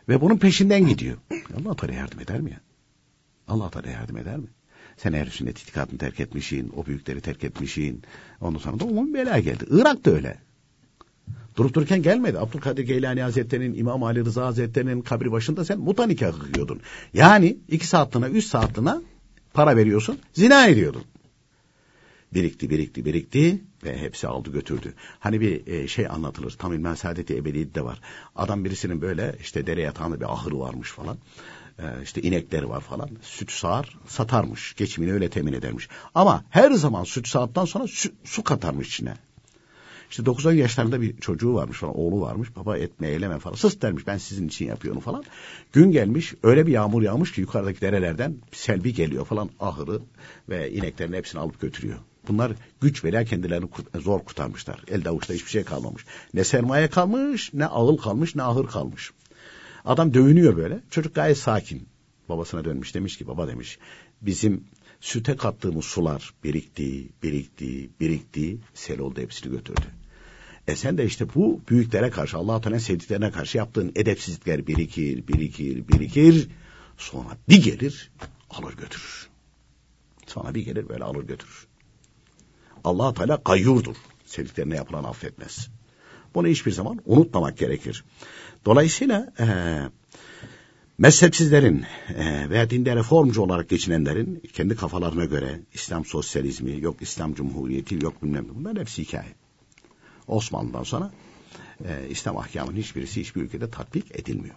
[0.09, 1.17] ve bunun peşinden gidiyor.
[1.61, 2.61] Allah Teala yardım eder mi ya?
[3.49, 4.47] Allah Teala yardım eder mi?
[4.97, 8.03] Sen eğer sünnet itikadını terk etmişsin, o büyükleri terk etmişsin.
[8.41, 9.65] Ondan sonra da umum bela geldi.
[9.71, 10.39] Irak da öyle.
[11.57, 12.39] Durup dururken gelmedi.
[12.39, 16.81] Abdülkadir Geylani Hazretleri'nin, İmam Ali Rıza Hazretleri'nin kabri başında sen muta nikahı kıyıyordun.
[17.15, 18.95] Yani iki saatliğine, üç saatliğine
[19.55, 21.03] para veriyorsun, zina ediyordun.
[22.35, 24.95] Birikti, birikti, birikti ve hepsi aldı götürdü.
[25.21, 26.51] Hani bir e, şey anlatılır.
[26.51, 28.01] Tam İlmen Saadeti Ebedi'de de var.
[28.37, 31.19] Adam birisinin böyle işte dere yatağında bir ahırı varmış falan.
[31.79, 33.11] E, işte inekleri var falan.
[33.23, 34.75] Süt sağar, satarmış.
[34.75, 35.89] Geçimini öyle temin edermiş.
[36.15, 39.15] Ama her zaman süt sağdıktan sonra su, su katarmış içine.
[40.11, 42.57] İşte 9-10 yaşlarında bir çocuğu varmış falan, oğlu varmış.
[42.57, 43.57] Baba etme eyleme falan.
[43.57, 45.25] Sıs dermiş ben sizin için yapıyorum falan.
[45.73, 49.51] Gün gelmiş öyle bir yağmur yağmış ki yukarıdaki derelerden selvi geliyor falan.
[49.61, 50.01] Ahırı
[50.49, 51.99] ve ineklerin hepsini alıp götürüyor.
[52.29, 54.85] Bunlar güç bela kendilerini zor kurtarmışlar.
[54.89, 56.05] Elde avuçta hiçbir şey kalmamış.
[56.35, 59.13] Ne sermaye kalmış, ne ağıl kalmış, ne ahır kalmış.
[59.85, 60.81] Adam dövünüyor böyle.
[60.91, 61.89] Çocuk gayet sakin.
[62.29, 63.79] Babasına dönmüş demiş ki baba demiş
[64.23, 64.65] bizim
[65.01, 69.87] süte kattığımız sular birikti, birikti, birikti, sel oldu hepsini götürdü.
[70.69, 75.89] E sen de işte bu büyüklere karşı, Allah-u Teala'nın sevdiklerine karşı yaptığın edepsizlikler birikir, birikir,
[75.89, 76.49] birikir.
[76.97, 78.11] Sonra bir gelir,
[78.51, 79.29] alır götürür.
[80.27, 81.67] Sonra bir gelir böyle alır götürür.
[82.87, 83.97] Allah Teala gayyurdur.
[84.25, 85.69] Sevdiklerine yapılan affetmez.
[86.35, 88.05] Bunu hiçbir zaman unutmamak gerekir.
[88.65, 89.47] Dolayısıyla e,
[90.99, 91.85] mezhepsizlerin
[92.17, 98.23] e, veya dinde reformcu olarak geçinenlerin kendi kafalarına göre İslam sosyalizmi, yok İslam cumhuriyeti, yok
[98.23, 99.35] bilmem bunlar hepsi hikaye.
[100.27, 101.11] Osmanlı'dan sonra
[101.85, 104.57] e, İslam ahkamının hiçbirisi hiçbir ülkede tatbik edilmiyor.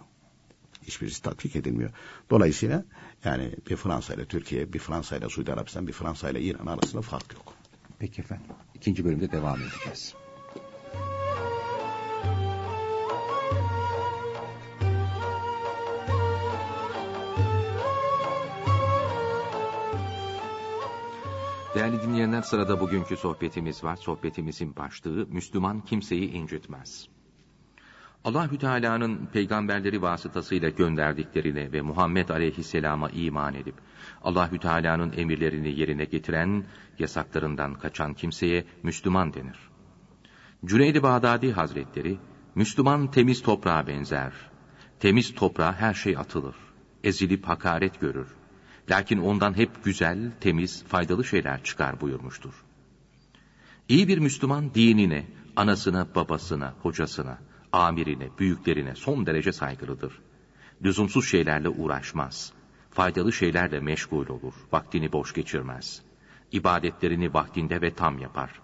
[0.86, 1.90] Hiçbirisi tatbik edilmiyor.
[2.30, 2.84] Dolayısıyla
[3.24, 7.02] yani bir Fransa ile Türkiye, bir Fransa ile Suudi Arabistan, bir Fransa ile İran arasında
[7.02, 7.59] fark yok.
[8.00, 8.46] Peki efendim.
[8.74, 10.14] İkinci bölümde devam edeceğiz.
[21.74, 23.96] Değerli dinleyenler sırada bugünkü sohbetimiz var.
[23.96, 27.08] Sohbetimizin başlığı Müslüman kimseyi incitmez.
[28.24, 33.74] Allahü Teala'nın peygamberleri vasıtasıyla gönderdiklerine ve Muhammed Aleyhisselam'a iman edip
[34.22, 36.64] Allahü Teala'nın emirlerini yerine getiren,
[36.98, 39.58] yasaklarından kaçan kimseye Müslüman denir.
[40.64, 42.18] Cüneyd-i Bağdadi Hazretleri,
[42.54, 44.32] Müslüman temiz toprağa benzer.
[45.00, 46.56] Temiz toprağa her şey atılır.
[47.04, 48.28] Ezilip hakaret görür.
[48.90, 52.64] Lakin ondan hep güzel, temiz, faydalı şeyler çıkar buyurmuştur.
[53.88, 57.38] İyi bir Müslüman dinine, anasına, babasına, hocasına,
[57.72, 60.12] amirine, büyüklerine son derece saygılıdır.
[60.84, 62.52] Lüzumsuz şeylerle uğraşmaz.
[62.90, 64.54] Faydalı şeylerle meşgul olur.
[64.72, 66.02] Vaktini boş geçirmez.
[66.52, 68.60] İbadetlerini vaktinde ve tam yapar.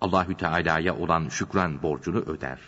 [0.00, 2.58] Allahü Teala'ya olan şükran borcunu öder.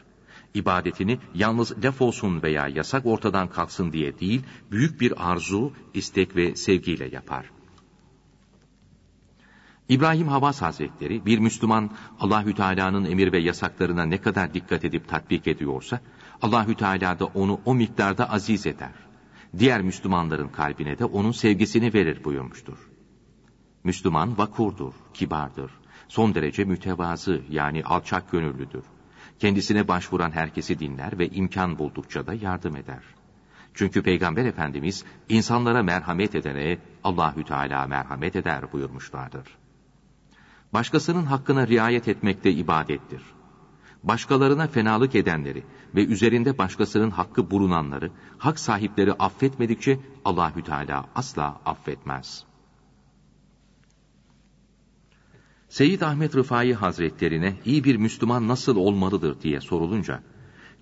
[0.55, 6.57] İbadetini yalnız laf olsun veya yasak ortadan kalksın diye değil, büyük bir arzu, istek ve
[6.57, 7.51] sevgiyle yapar.
[9.89, 15.47] İbrahim Havas Hazretleri bir Müslüman Allahü Teala'nın emir ve yasaklarına ne kadar dikkat edip tatbik
[15.47, 16.01] ediyorsa
[16.43, 18.93] Allahü Teala da onu o miktarda aziz eder.
[19.59, 22.79] Diğer Müslümanların kalbine de onun sevgisini verir buyurmuştur.
[23.85, 25.71] Müslüman vakurdur, kibardır.
[26.09, 28.85] Son derece mütevazı yani alçak gönüllüdür.
[29.39, 33.03] Kendisine başvuran herkesi dinler ve imkan buldukça da yardım eder.
[33.75, 39.64] Çünkü Peygamber Efendimiz insanlara merhamet edene Allahü Teala merhamet eder buyurmuşlardır.
[40.75, 43.23] Başkasının hakkına riayet etmek de ibadettir.
[44.03, 52.45] Başkalarına fenalık edenleri ve üzerinde başkasının hakkı bulunanları, hak sahipleri affetmedikçe Allahü Teala asla affetmez.
[55.69, 60.23] Seyyid Ahmet Rıfai Hazretlerine iyi bir Müslüman nasıl olmalıdır diye sorulunca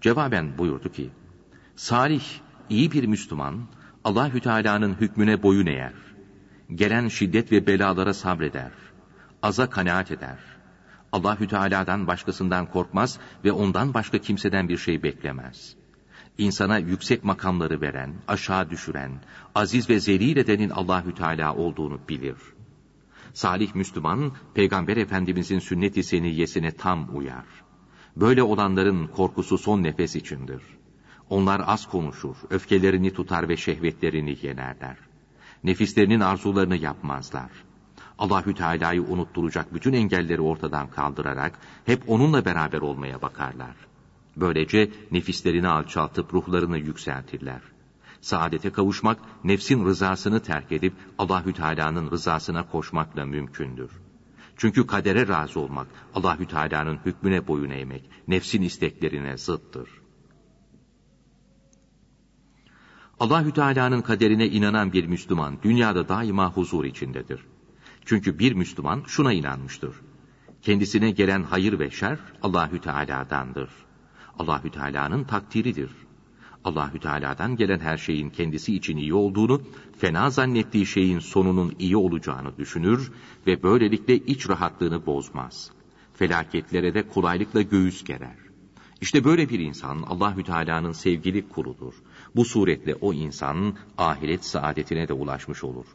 [0.01, 1.11] cevaben buyurdu ki:
[1.77, 2.25] Salih,
[2.71, 3.69] iyi bir Müslüman
[4.05, 5.95] Allahü Teala'nın hükmüne boyun eğer.
[6.75, 8.92] Gelen şiddet ve belalara sabreder
[9.43, 10.39] aza kanaat eder.
[11.13, 15.77] Allahü Teala'dan başkasından korkmaz ve ondan başka kimseden bir şey beklemez.
[16.39, 19.13] İnsana yüksek makamları veren, aşağı düşüren,
[19.55, 22.37] aziz ve zelil edenin Allahü Teala olduğunu bilir.
[23.35, 27.47] Salih Müslüman, Peygamber Efendimizin sünnet-i seniyyesine tam uyar.
[28.17, 30.63] Böyle olanların korkusu son nefes içindir.
[31.31, 34.97] Onlar az konuşur, öfkelerini tutar ve şehvetlerini yenerler.
[35.65, 37.72] Nefislerinin arzularını yapmazlar.''
[38.23, 43.77] Allahü Teala'yı unutturacak bütün engelleri ortadan kaldırarak hep onunla beraber olmaya bakarlar.
[44.37, 47.61] Böylece nefislerini alçaltıp ruhlarını yükseltirler.
[48.21, 53.91] Saadete kavuşmak nefsin rızasını terk edip Allahü Teala'nın rızasına koşmakla mümkündür.
[54.57, 59.89] Çünkü kadere razı olmak, Allahü Teala'nın hükmüne boyun eğmek, nefsin isteklerine zıttır.
[63.21, 67.52] Allahü Teala'nın kaderine inanan bir Müslüman dünyada daima huzur içindedir.
[68.05, 69.95] Çünkü bir Müslüman şuna inanmıştır.
[70.63, 73.71] Kendisine gelen hayır ve şer Allahü Teala'dandır.
[74.39, 75.91] Allahü Teala'nın takdiridir.
[76.65, 79.63] Allahü Teala'dan gelen her şeyin kendisi için iyi olduğunu,
[79.99, 83.13] fena zannettiği şeyin sonunun iyi olacağını düşünür
[83.47, 85.71] ve böylelikle iç rahatlığını bozmaz.
[86.15, 88.37] Felaketlere de kolaylıkla göğüs gerer.
[89.01, 91.95] İşte böyle bir insan Allahü Teala'nın sevgili kuludur.
[92.37, 95.87] Bu suretle o insan ahiret saadetine de ulaşmış olur.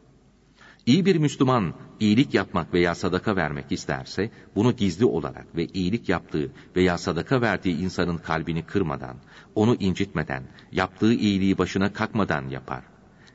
[0.88, 6.52] İyi bir Müslüman iyilik yapmak veya sadaka vermek isterse bunu gizli olarak ve iyilik yaptığı
[6.76, 9.18] veya sadaka verdiği insanın kalbini kırmadan,
[9.56, 12.84] onu incitmeden, yaptığı iyiliği başına kakmadan yapar.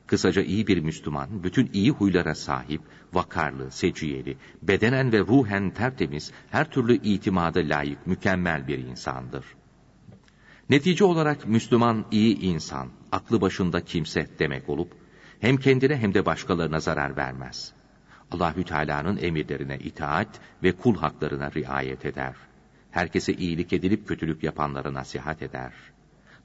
[0.07, 2.81] Kısaca iyi bir Müslüman bütün iyi huylara sahip,
[3.13, 9.45] vakarlı, seciyeli, bedenen ve ruhen tertemiz, her türlü itimada layık, mükemmel bir insandır.
[10.69, 15.02] Netice olarak Müslüman iyi insan, aklı başında kimse demek olup,
[15.43, 17.73] hem kendine hem de başkalarına zarar vermez.
[18.31, 22.35] Allahü Teala'nın emirlerine itaat ve kul haklarına riayet eder.
[22.91, 25.73] Herkese iyilik edilip kötülük yapanlara nasihat eder.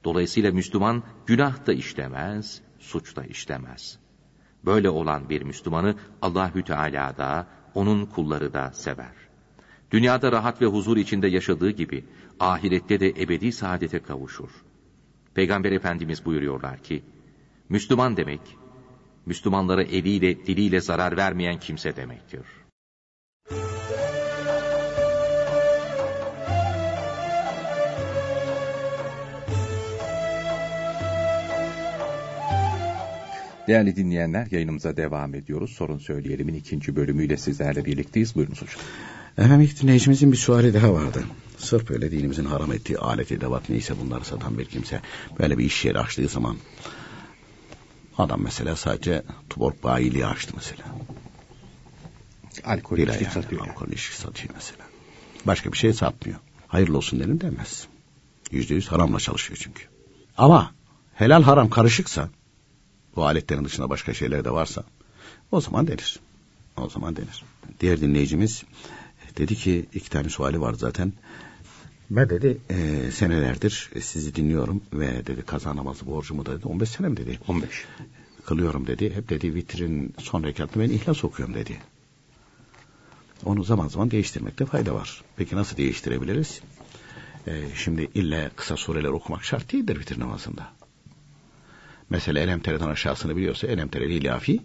[0.03, 3.99] Dolayısıyla Müslüman günah da işlemez, suç da işlemez.
[4.65, 9.15] Böyle olan bir Müslümanı Allahü Teala da, onun kulları da sever.
[9.91, 12.05] Dünyada rahat ve huzur içinde yaşadığı gibi
[12.39, 14.49] ahirette de ebedi saadete kavuşur.
[15.33, 17.03] Peygamber Efendimiz buyuruyorlar ki,
[17.69, 18.41] Müslüman demek
[19.29, 22.41] Müslümanlara eliyle diliyle zarar vermeyen kimse demektir.
[33.67, 35.71] Değerli dinleyenler yayınımıza devam ediyoruz.
[35.71, 38.35] Sorun Söyleyelim'in ikinci bölümüyle sizlerle birlikteyiz.
[38.35, 38.81] Buyurunuz hocam.
[39.37, 41.23] Efendim ilk dinleyicimizin bir suali daha vardı.
[41.57, 45.01] Sırf böyle dinimizin haram ettiği alet edevat neyse bunları satan bir kimse
[45.39, 46.57] böyle bir iş yeri açtığı zaman
[48.19, 50.83] adam mesela sadece tuborg bayiliği açtı mesela.
[52.63, 53.67] Alkol Bira içki yani, satıyor.
[53.67, 54.85] Alkol içki satıyor mesela.
[55.45, 56.39] Başka bir şey satmıyor.
[56.67, 57.87] Hayırlı olsun derim demez.
[58.51, 59.83] Yüzde yüz haramla çalışıyor çünkü.
[60.37, 60.73] Ama
[61.15, 62.29] helal haram karışıksa
[63.15, 64.83] bu aletlerin dışında başka şeyler de varsa
[65.51, 66.19] o zaman denir.
[66.77, 67.43] O zaman denir.
[67.79, 68.63] Diğer dinleyicimiz
[69.37, 71.13] dedi ki iki tane suali var zaten.
[72.09, 77.07] Ben dedi e, senelerdir sizi dinliyorum ve dedi kaza namazı borcumu da dedi 15 sene
[77.07, 77.85] mi dedi 15.
[78.45, 79.15] kılıyorum dedi.
[79.15, 81.77] Hep dedi vitrin son rekatını ben ihlas okuyorum dedi.
[83.45, 85.23] Onu zaman zaman değiştirmekte fayda var.
[85.35, 86.61] Peki nasıl değiştirebiliriz?
[87.47, 90.73] Ee, şimdi illa kısa sureler okumak şart değildir vitir namazında.
[92.09, 94.61] Mesela elemtereden aşağısını biliyorsa elemtereli ilafi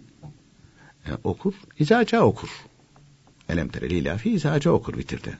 [1.07, 2.49] e, okur, izaca okur.
[3.49, 5.37] Elemtereli ilafi izaca okur vitirde.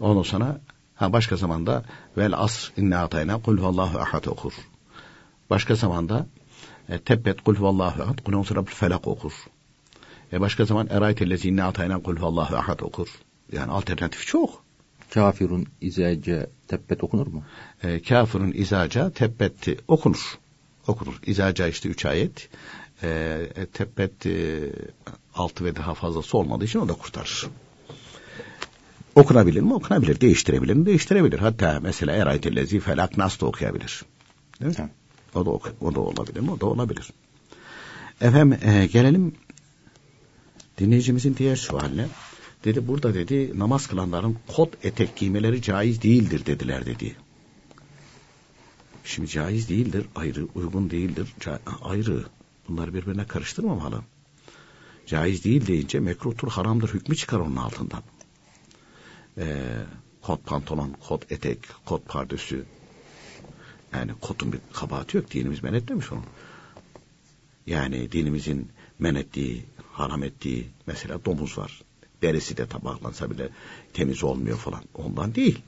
[0.00, 0.60] Ondan sonra
[0.94, 1.84] ha başka zamanda
[2.16, 4.52] vel asr inna atayna kul huvallahu ahad okur.
[5.50, 6.26] Başka zamanda
[6.88, 9.32] e, tebbet kul huvallahu ahad kul huvallahu felak okur.
[10.32, 13.08] E başka zaman eraytellezi inna atayna kul huvallahu ahad okur.
[13.52, 14.64] Yani alternatif çok.
[15.14, 17.44] Kafirun izece tebbet okunur mu?
[17.82, 20.38] E, kafirun izaca tebbetti okunur.
[20.86, 21.20] Okunur.
[21.26, 22.48] İzaca işte üç ayet.
[23.02, 24.70] E, tebbet e,
[25.34, 27.46] altı ve daha fazlası olmadığı için o da kurtarır.
[29.14, 29.74] Okunabilir mi?
[29.74, 30.20] Okunabilir.
[30.20, 30.86] Değiştirebilir mi?
[30.86, 31.38] Değiştirebilir.
[31.38, 34.02] Hatta mesela eraytellezi felak nas da okuyabilir.
[34.60, 34.90] Değil mi?
[35.34, 35.50] O da,
[35.80, 36.50] o da olabilir mi?
[36.50, 37.10] O da olabilir.
[38.20, 39.34] Efendim e, gelelim
[40.78, 42.06] dinleyicimizin diğer sualine.
[42.64, 47.16] Dedi burada dedi namaz kılanların kot etek giymeleri caiz değildir dediler dedi.
[49.04, 51.34] Şimdi caiz değildir ayrı, uygun değildir
[51.82, 52.24] ayrı.
[52.68, 54.00] Bunları birbirine karıştırmamalı.
[55.06, 58.02] Caiz değil deyince mekruhtur, haramdır hükmü çıkar onun altından.
[59.38, 59.76] Ee,
[60.22, 62.64] kot pantolon, kot etek, kot pardösü.
[63.92, 65.30] Yani kotun bir kabahati yok.
[65.30, 66.22] Dinimiz men etmemiş onu.
[67.66, 68.68] Yani dinimizin
[68.98, 71.82] men ettiği, haram ettiği mesela domuz var.
[72.22, 73.48] Derisi de tabaklansa bile
[73.92, 74.82] temiz olmuyor falan.
[74.94, 75.62] Ondan değil.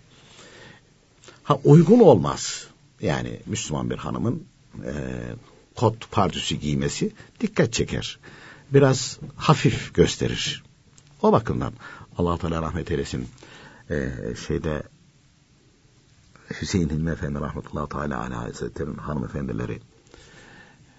[1.43, 2.67] Ha uygun olmaz.
[3.01, 4.45] Yani Müslüman bir hanımın
[4.85, 4.93] e,
[5.75, 8.19] kot pardüsü giymesi dikkat çeker.
[8.71, 10.65] Biraz hafif gösterir.
[11.23, 11.73] O bakımdan
[12.19, 13.29] Allah Teala rahmet eylesin.
[13.91, 14.11] E,
[14.47, 14.83] şeyde
[16.61, 19.81] Hüseyin Hilmi Efendi rahmetullahi teala aleyhi hazretlerinin hanımefendileri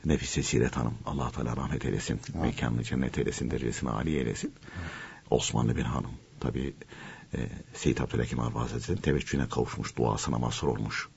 [0.06, 2.19] Nefise Siret Hanım Allah Teala rahmet eylesin.
[2.41, 4.53] Mekanını cennet eylesin, derecesini âli eylesin.
[5.30, 6.12] Osmanlı bir hanım.
[6.39, 6.73] Tabi
[7.34, 11.10] e, Seyyid Abdülhakim Arba Hazretleri'nin teveccühüne kavuşmuş, duasına mazhar olmuş.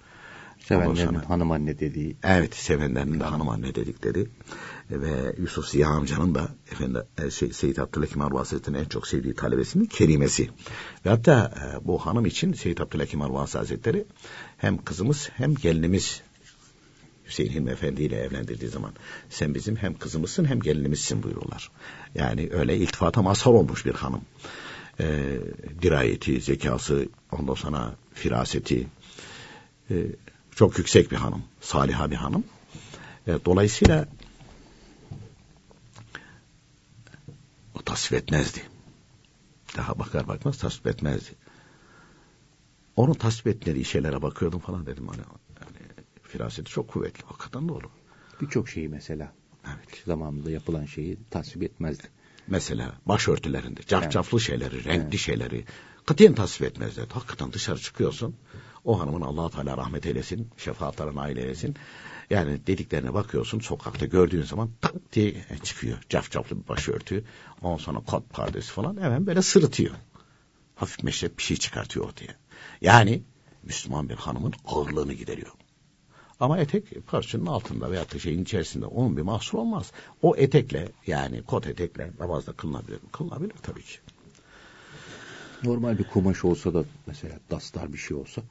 [0.71, 2.17] Ondan Sevenlerin sonra- hanım anne dediği.
[2.23, 4.27] Evet, sevenlerinin de hanım anne dedikleri
[4.91, 9.35] ve Yusuf Ziya amcanın da efendi e, şey, Seyyid Abdülhakim Arba Hazretleri'nin en çok sevdiği
[9.35, 10.51] talebesinin kerimesi.
[11.07, 14.05] Ve hatta e, bu hanım için Seyyid Abdülhakim Arba Hazretleri
[14.57, 16.23] hem kızımız hem gelinimiz
[17.27, 18.93] Hüseyin Hilmi Efendi ile evlendirdiği zaman
[19.31, 21.71] sen bizim hem kızımızsın hem gelinimizsin buyuruyorlar.
[22.15, 24.21] Yani öyle iltifata mazhar olmuş bir hanım.
[25.01, 25.39] Ee,
[25.83, 28.87] dirayeti, zekası, ondan sonra firaseti
[29.91, 30.07] e,
[30.55, 31.43] çok yüksek bir hanım.
[31.61, 32.45] Saliha bir hanım.
[33.27, 34.09] E, dolayısıyla
[37.75, 38.63] o tasvip etmezdi.
[39.77, 41.31] Daha bakar bakmaz tasvip etmezdi.
[42.97, 45.09] Onun tasvip etmediği şeylere bakıyordum falan dedim.
[45.09, 45.23] Hani,
[45.59, 45.77] hani
[46.23, 47.25] firaseti çok kuvvetli.
[47.27, 47.91] Hakikaten doğru.
[48.41, 49.33] Birçok şeyi mesela
[49.67, 50.03] Evet.
[50.07, 52.09] zamanında yapılan şeyi tasvip etmezdi.
[52.47, 55.19] Mesela başörtülerinde cafcaflı şeyleri, renkli Evet.
[55.19, 55.65] şeyleri
[56.07, 57.07] katiyen tasvip etmezler.
[57.13, 58.37] Hakikaten dışarı çıkıyorsun.
[58.85, 61.77] O hanımın allah Teala rahmet eylesin, şefaatlerine nail eylesin.
[62.31, 65.99] Yani dediklerine bakıyorsun sokakta gördüğün zaman tak diye çıkıyor.
[66.09, 67.25] Cafcaflı bir başörtü.
[67.63, 69.95] Ondan sonra kot pardesi falan hemen böyle sırıtıyor.
[70.75, 72.35] Hafif meşrep bir şey çıkartıyor ortaya.
[72.81, 73.23] Yani
[73.63, 75.53] Müslüman bir hanımın ağırlığını gideriyor.
[76.41, 79.93] Ama etek parçanın altında veya da şeyin içerisinde onun bir mahsur olmaz.
[80.23, 83.09] O etekle yani kot etekle namazda kılınabilir mi?
[83.13, 83.99] Kılınabilir tabii ki.
[85.65, 88.43] Normal bir kumaş olsa da mesela dastar bir şey olsa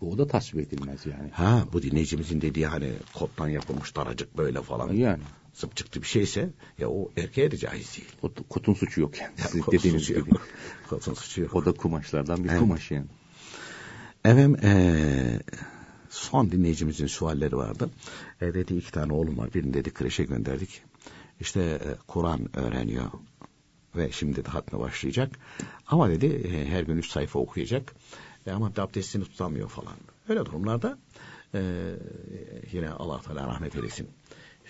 [0.00, 1.30] o da tasvip edilmez yani.
[1.30, 4.92] Ha bu dinleyicimizin dediği hani kottan yapılmış daracık böyle falan.
[4.92, 5.22] Yani
[5.54, 8.08] Zıp çıktı bir şeyse ya o erkeğe de caiz değil.
[8.22, 9.32] kot- kotun suçu yok yani.
[9.36, 10.30] Siz Kotun dediğiniz suçu gibi.
[10.30, 10.48] yok.
[10.90, 11.54] Kotun suçu yok.
[11.56, 12.58] O da kumaşlardan bir Evet.
[12.60, 13.06] kumaş yani.
[14.24, 15.40] Efendim eee,
[16.10, 17.90] son dinleyicimizin sualleri vardı.
[18.40, 19.54] E, dedi iki tane oğlum var.
[19.54, 20.82] Birini dedi kreşe gönderdik.
[21.40, 23.04] İşte e, Kur'an öğreniyor.
[23.96, 25.38] Ve şimdi de hatme başlayacak.
[25.86, 27.94] Ama dedi e, her gün üç sayfa okuyacak.
[28.48, 29.94] E, ama abdestini tutamıyor falan.
[30.28, 30.98] Öyle durumlarda
[31.54, 31.92] e,
[32.72, 34.08] yine Allah Teala rahmet eylesin.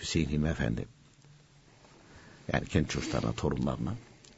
[0.01, 0.87] Hüseyin Hilmi Efendi
[2.53, 3.93] Yani kendi çocuklarına, torunlarına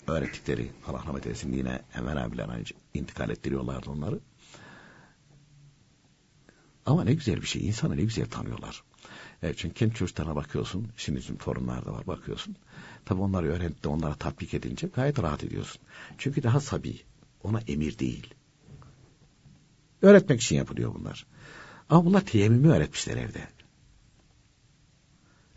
[0.07, 4.19] öğrettikleri Allah rahmet eylesin yine Enver abiler intikal ettiriyorlardı onları.
[6.85, 7.67] Ama ne güzel bir şey.
[7.67, 8.83] İnsanı ne güzel tanıyorlar.
[9.43, 10.87] Evet, çünkü kendi çocuklarına bakıyorsun.
[10.97, 12.55] Şimdi bizim torunlar da var bakıyorsun.
[13.05, 15.81] Tabii onları öğrenip de onlara tatbik edince gayet rahat ediyorsun.
[16.17, 17.01] Çünkü daha sabi.
[17.43, 18.33] Ona emir değil.
[20.01, 21.25] Öğretmek için yapılıyor bunlar.
[21.89, 23.47] Ama bunlar teyemmümü öğretmişler evde.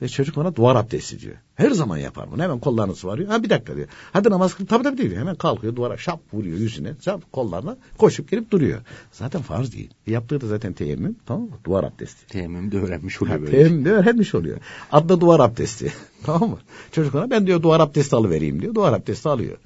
[0.02, 1.36] Ve çocuk bana duvar abdesti diyor.
[1.54, 2.42] Her zaman yapar bunu.
[2.42, 3.28] Hemen kollarını sıvarıyor.
[3.28, 3.88] Ha bir dakika diyor.
[4.12, 4.66] Hadi namaz kıl.
[4.66, 5.16] Tabii tabii diyor.
[5.16, 6.94] Hemen kalkıyor duvara şap vuruyor yüzüne.
[7.04, 8.80] Şap kollarına koşup gelip duruyor.
[9.12, 9.90] Zaten farz değil.
[10.06, 11.16] Yaptığı da zaten teyemmüm.
[11.26, 11.58] Tamam mı?
[11.64, 12.26] Duvar abdesti.
[12.26, 13.50] Teyemmüm de öğrenmiş oluyor böyle.
[13.50, 14.58] Teyemmüm de öğrenmiş oluyor.
[14.92, 15.92] Adı duvar abdesti.
[16.24, 16.58] tamam mı?
[16.92, 18.74] Çocuk ona ben diyor duvar abdesti alıvereyim diyor.
[18.74, 19.56] Duvar abdesti alıyor.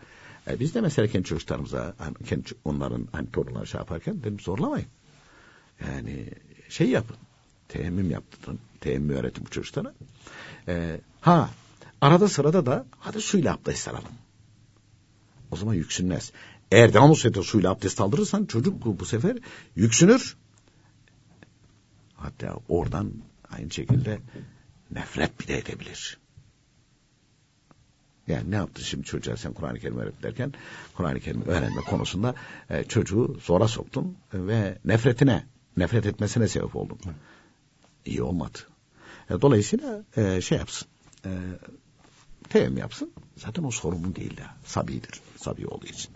[0.50, 4.86] E biz de mesela kendi çocuklarımıza hani kendi onların hani torunlar şey yaparken dedim zorlamayın.
[5.86, 6.30] Yani
[6.68, 7.16] şey yapın.
[7.68, 8.58] Teyemmüm yaptırın.
[8.80, 9.94] Teyemmüm öğretin bu çocuklara.
[10.68, 11.50] Ee, ha
[12.00, 14.12] arada sırada da hadi suyla abdest alalım.
[15.50, 16.32] O zaman yüksünmez.
[16.72, 19.38] Eğer devamlı sürekli suyla abdest aldırırsan çocuk bu sefer
[19.76, 20.36] yüksünür.
[22.14, 23.12] Hatta oradan
[23.50, 24.20] aynı şekilde
[24.90, 26.18] nefret bile edebilir.
[28.28, 30.52] Yani ne yaptın şimdi çocuğa sen Kur'an-ı Kerim öğret derken
[30.96, 32.34] Kur'an-ı Kerim öğrenme konusunda
[32.70, 36.98] e, çocuğu zora soktun ve nefretine, nefret etmesine sebep oldun.
[38.04, 38.58] İyi olmadı.
[39.30, 40.88] E, dolayısıyla e, şey yapsın.
[41.24, 41.30] E,
[42.48, 43.12] teyemmüm yapsın.
[43.36, 44.42] Zaten o sorumlu değil de.
[44.64, 45.20] Sabidir.
[45.36, 46.10] Sabi olduğu için.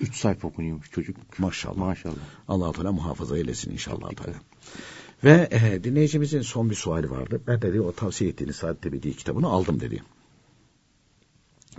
[0.00, 1.38] Üç sayfa okunuyormuş çocuk.
[1.38, 1.76] Maşallah.
[1.76, 2.14] Maşallah.
[2.48, 4.10] allah Teala muhafaza eylesin inşallah.
[4.10, 4.36] Teala.
[5.24, 7.40] Ve e, dinleyicimizin son bir suali vardı.
[7.46, 10.02] Ben dedi o tavsiye ettiğiniz Saadet Ebedi kitabını aldım dedi.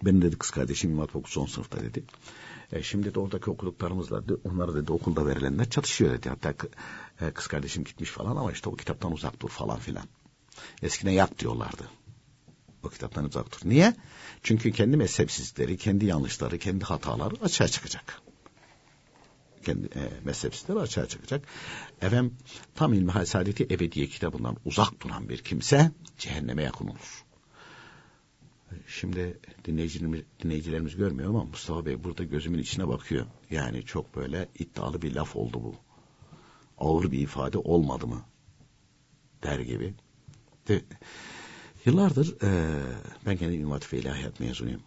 [0.04, 2.04] Benim dedi kız kardeşim İmam Fakültesi son sınıfta dedi.
[2.72, 6.30] E, şimdi de oradaki okuduklarımızla de, onları dedi okulda verilenler çatışıyor dedi.
[6.30, 6.54] Hatta
[7.22, 10.04] e, kız kardeşim gitmiş falan ama işte o kitaptan uzak dur falan filan.
[10.82, 11.84] Eskiden yat diyorlardı.
[12.84, 13.70] O kitaptan uzak dur.
[13.70, 13.96] Niye?
[14.44, 18.22] Çünkü kendi mezhepsizlikleri, kendi yanlışları, kendi hataları açığa çıkacak.
[19.66, 21.46] Kendi e, mezhepsizlikleri açığa çıkacak.
[22.02, 22.38] Efendim
[22.76, 27.26] tam ilmi saadeti ebediye kitabından uzak duran bir kimse cehenneme yakın olur.
[28.88, 33.26] Şimdi dinleyicilerimiz, dinleyicilerimiz görmüyor ama Mustafa Bey burada gözümün içine bakıyor.
[33.50, 35.76] Yani çok böyle iddialı bir laf oldu bu.
[36.78, 38.22] Ağır bir ifade olmadı mı?
[39.44, 39.94] Der gibi.
[40.68, 40.82] De,
[41.86, 42.80] yıllardır e,
[43.26, 44.82] ben kendi İmam ve İlahiyat mezunuyum.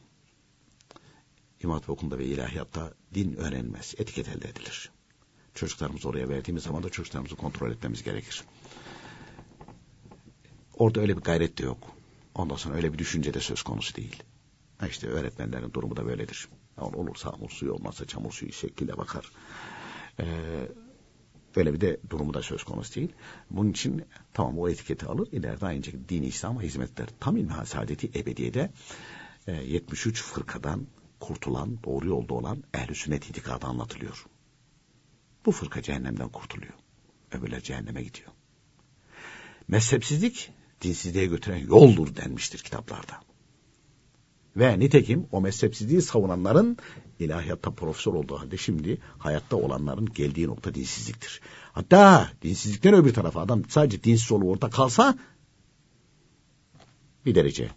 [1.62, 4.90] İmam Okulunda ve İlahiyat'ta din öğrenmez, etiket elde edilir.
[5.54, 8.44] Çocuklarımızı oraya verdiğimiz zaman da çocuklarımızı kontrol etmemiz gerekir.
[10.74, 11.96] Orada öyle bir gayret de yok.
[12.34, 14.22] Ondan sonra öyle bir düşünce de söz konusu değil.
[14.78, 16.48] Ha işte öğretmenlerin durumu da böyledir.
[16.78, 19.30] Yani olursa hamur suyu olmazsa çamur suyu şekliyle bakar.
[20.20, 20.26] Ee,
[21.56, 23.12] böyle bir de durumu da söz konusu değil.
[23.50, 25.28] Bunun için tamam o etiketi alır.
[25.32, 27.08] ileride aynı şekilde dini İslam'a hizmetler.
[27.20, 28.72] Tam ilmihal saadeti ebediyede
[29.46, 30.86] e, 73 fırkadan
[31.20, 34.26] kurtulan, doğru yolda olan ehl-i sünnet itikadı anlatılıyor.
[35.46, 36.74] Bu fırka cehennemden kurtuluyor.
[37.32, 38.30] Öbürler cehenneme gidiyor.
[39.68, 40.50] Mezhepsizlik
[40.84, 43.20] dinsizliğe götüren yoldur denmiştir kitaplarda.
[44.56, 46.76] Ve nitekim o mezhepsizliği savunanların
[47.18, 51.40] ilahiyatta profesör olduğu halde şimdi hayatta olanların geldiği nokta dinsizliktir.
[51.72, 55.18] Hatta dinsizlikten öbür tarafa adam sadece dinsiz olup orada kalsa
[57.26, 57.68] bir derece.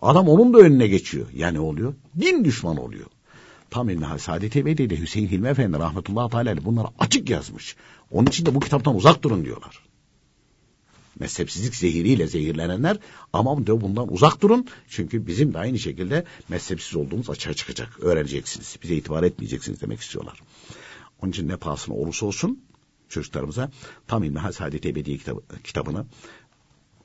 [0.00, 1.26] Adam onun da önüne geçiyor.
[1.34, 1.94] Yani oluyor?
[2.20, 3.06] Din düşmanı oluyor.
[3.70, 7.76] Tam ilmihal Saadet Ebedi'de Hüseyin Hilmi Efendi rahmetullahi teala bunları açık yazmış.
[8.10, 9.85] Onun için de bu kitaptan uzak durun diyorlar
[11.20, 12.98] mezhepsizlik zehiriyle zehirlenenler
[13.32, 14.66] ama de bundan uzak durun.
[14.88, 18.00] Çünkü bizim de aynı şekilde mezhepsiz olduğumuz açığa çıkacak.
[18.00, 18.76] Öğreneceksiniz.
[18.82, 20.42] Bize itibar etmeyeceksiniz demek istiyorlar.
[21.22, 22.62] Onun için ne pahasına olursa olsun
[23.08, 23.70] çocuklarımıza
[24.06, 26.06] tam ilmi Saadet Ebedi kitabı, kitabını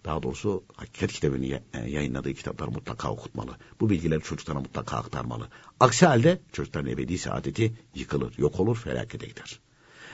[0.06, 3.58] daha doğrusu hakikat kitabını yayınladığı kitapları mutlaka okutmalı.
[3.80, 5.48] Bu bilgileri çocuklara mutlaka aktarmalı.
[5.80, 9.60] Aksi halde çocukların ebedi saadeti yıkılır, yok olur, felakete gider.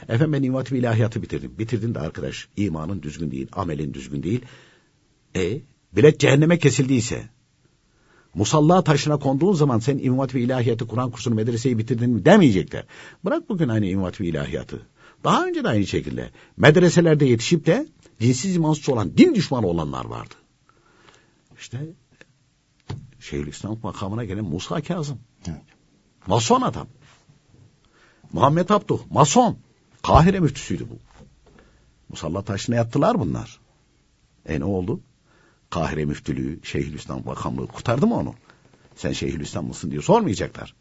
[0.04, 1.60] Efendim ben İmam ilahiyatı bitirdim.
[1.60, 4.42] Bitirdin de arkadaş imanın düzgün değil, amelin düzgün değil.
[5.36, 5.62] E
[5.94, 7.30] bilet cehenneme kesildiyse
[8.34, 12.86] musalla taşına konduğun zaman sen Hatip ilahiyatı Kur'an kursunu medreseyi bitirdin mi demeyecekler.
[13.26, 14.88] Bırak bugün aynı Hatip ilahiyatı.
[15.24, 17.88] Daha önce de aynı şekilde medreselerde yetişip de
[18.20, 20.34] dinsiz imansız olan, din düşmanı olanlar vardı.
[21.60, 21.78] İşte
[23.20, 25.20] Şeyhülislam makamına gelen Musa Kazım.
[25.48, 25.62] Evet.
[26.28, 26.88] Mason adam.
[28.34, 29.58] Muhammed Abduh, mason.
[30.08, 30.98] Kahire müftüsüydü bu.
[32.10, 33.60] Musalla taşına yattılar bunlar.
[34.46, 35.02] E ne oldu?
[35.70, 38.34] Kahire müftülüğü, Şeyhülislam makamlığı kurtardı mı onu?
[38.96, 40.76] Sen Şeyhülislam mısın diye sormayacaklar.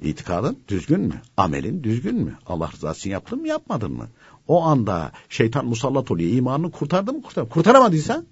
[0.00, 1.22] İtikadın düzgün mü?
[1.36, 2.38] Amelin düzgün mü?
[2.46, 4.08] Allah rızası için yaptın mı yapmadın mı?
[4.48, 6.30] O anda şeytan musallat oluyor.
[6.32, 8.24] imanını kurtardı mı kurtardı Kurtaramadıysa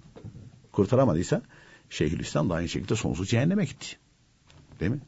[0.71, 1.41] kurtaramadıysa
[1.89, 3.97] Şeyhülislam da aynı şekilde sonsuz cehenneme gitti.
[4.79, 4.99] Değil mi?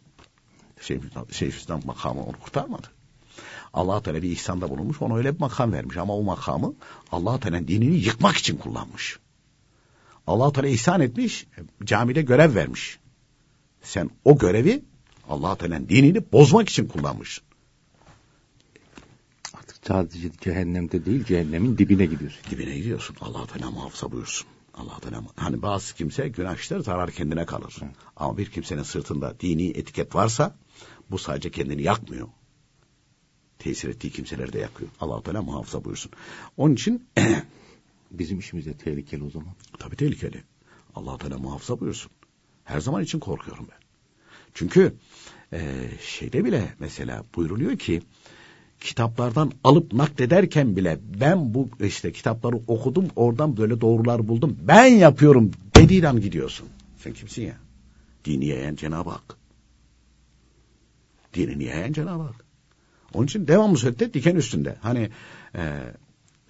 [1.31, 2.94] Şeyhülislam makamı onu kurtarmadı.
[3.75, 6.73] Allah Teala bir ihsanda bulunmuş, ona öyle bir makam vermiş ama o makamı
[7.11, 9.19] Allah Teala'nın dinini yıkmak için kullanmış.
[10.27, 11.47] Allah Teala ihsan etmiş,
[11.83, 12.99] camide görev vermiş.
[13.81, 14.83] Sen o görevi
[15.29, 17.43] Allah Teala'nın dinini bozmak için kullanmışsın.
[19.53, 22.41] Artık sadece cehennemde değil, cehennemin dibine gidiyorsun.
[22.51, 23.15] Dibine gidiyorsun.
[23.21, 24.47] Allah Teala muhafaza buyursun.
[24.73, 27.77] Allah Teala hani bazı kimse günah işler zarar kendine kalır.
[27.79, 27.85] Hı.
[28.15, 30.55] Ama bir kimsenin sırtında dini etiket varsa
[31.11, 32.27] bu sadece kendini yakmıyor.
[33.59, 34.89] Tesir ettiği kimseleri de yakıyor.
[34.99, 36.11] Allah Teala muhafaza buyursun.
[36.57, 37.07] Onun için
[38.11, 39.49] bizim işimiz de tehlikeli o zaman.
[39.79, 40.43] Tabii tehlikeli.
[40.95, 42.11] Allah Teala muhafaza buyursun.
[42.63, 43.77] Her zaman için korkuyorum ben.
[44.53, 44.93] Çünkü
[45.53, 48.01] e, şeyde bile mesela buyruluyor ki
[48.79, 55.51] kitaplardan alıp naklederken bile ben bu işte kitapları okudum oradan böyle doğrular buldum ben yapıyorum
[55.75, 56.67] dediğin an gidiyorsun.
[56.97, 57.57] Sen kimsin ya?
[58.25, 59.37] Dini yayan Cenab-ı Hak.
[61.33, 62.44] Dinini yayan Cenab-ı Hak.
[63.15, 64.77] Onun için devamlı surette diken üstünde.
[64.81, 65.09] Hani
[65.55, 65.93] e,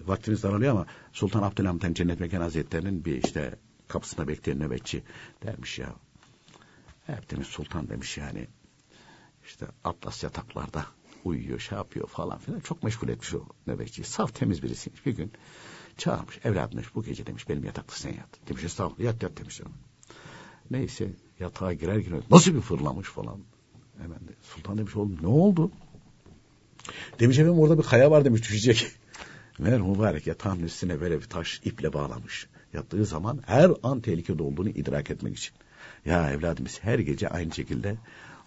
[0.00, 3.54] vaktimiz daralıyor ama Sultan Abdülhamit Han Cennet Mekan Hazretleri'nin bir işte
[3.88, 5.02] kapısında bekleyen nöbetçi
[5.42, 5.94] dermiş ya.
[7.06, 8.46] Hep demiş sultan demiş yani
[9.46, 10.86] işte atlas yataklarda
[11.24, 12.60] uyuyor, şey yapıyor falan filan.
[12.60, 14.04] Çok meşgul etmiş o nöbetçi.
[14.04, 15.06] Saf temiz birisiymiş.
[15.06, 15.32] Bir gün
[15.96, 16.38] çağırmış.
[16.44, 18.48] Evladım demiş bu gece demiş benim yatakta sen yat.
[18.48, 19.60] Demiş estağfurullah yat yat demiş.
[20.70, 23.40] Neyse yatağa girer girer nasıl bir fırlamış falan.
[23.98, 25.70] Hemen de sultan demiş oğlum ne oldu?
[27.20, 28.86] Demiş efendim orada bir kaya var demiş düşecek.
[29.58, 32.46] Meğer mübarek yatağın üstüne böyle bir taş iple bağlamış.
[32.72, 35.54] Yattığı zaman her an tehlikede olduğunu idrak etmek için.
[36.04, 37.96] Ya evladımız her gece aynı şekilde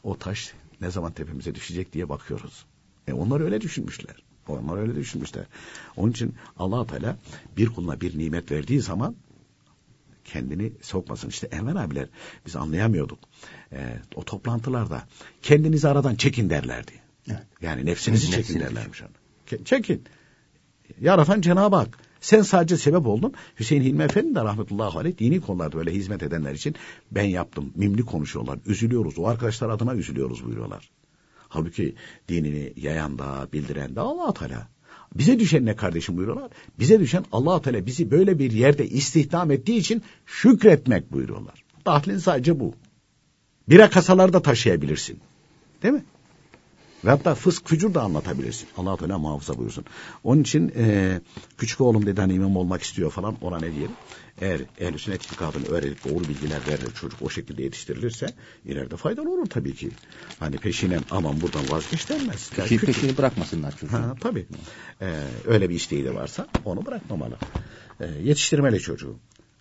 [0.04, 2.66] o taş ne zaman tepemize düşecek diye bakıyoruz.
[3.08, 4.16] E onlar öyle düşünmüşler.
[4.48, 5.46] Onlar öyle düşünmüşler.
[5.98, 7.18] Onun için allah Teala
[7.58, 9.16] bir kuluna bir nimet verdiği zaman
[10.26, 11.30] kendini sokmasın.
[11.30, 12.08] İşte Enver abiler
[12.46, 13.20] biz anlayamıyorduk.
[13.74, 15.08] E, o toplantılarda
[15.42, 16.92] kendinizi aradan çekin derlerdi.
[17.30, 17.44] Evet.
[17.62, 19.04] Yani nefsinizi çekin Nefsini derlermiş.
[19.66, 20.04] Çekin.
[21.02, 21.98] Yaratan Cenab-ı Hak.
[22.22, 23.34] Sen sadece sebep oldun.
[23.60, 26.76] Hüseyin Hilmi Efendi de rahmetullahi aleyh dini konularda böyle hizmet edenler için
[27.12, 27.74] ben yaptım.
[27.76, 28.60] Mimli konuşuyorlar.
[28.66, 29.20] Üzülüyoruz.
[29.20, 30.90] O arkadaşlar adına üzülüyoruz buyuruyorlar.
[31.50, 31.96] Halbuki
[32.30, 34.68] dinini yayan da bildiren de allah Teala.
[35.16, 36.52] Bize düşen ne kardeşim buyuruyorlar?
[36.80, 41.64] Bize düşen allah Teala bizi böyle bir yerde istihdam ettiği için şükretmek buyuruyorlar.
[41.86, 42.74] Dahlin sadece bu.
[43.70, 45.20] Bire kasalarda taşıyabilirsin.
[45.84, 46.04] Değil mi?
[47.06, 48.70] Ve hatta fısk fücur da anlatabilirsin.
[48.78, 49.86] Allah Teala muhafaza buyursun.
[50.24, 51.20] Onun için e,
[51.58, 53.96] küçük oğlum dedi hani imam olmak istiyor falan ona ne diyelim.
[54.42, 58.34] Eğer ehl sünnet itikadını öğrenip doğru bilgiler verilir çocuk o şekilde yetiştirilirse
[58.66, 59.92] ileride faydalı olur tabii ki.
[60.40, 62.52] Hani peşine aman buradan vazgeç denmez.
[62.58, 63.98] Yani Peşin, peşini bırakmasınlar çocuğu.
[63.98, 64.48] Ha, tabii.
[65.02, 67.38] Ee, öyle bir isteği de varsa onu bırakmamalı.
[68.00, 69.16] Ee, yetiştirmeli çocuğu.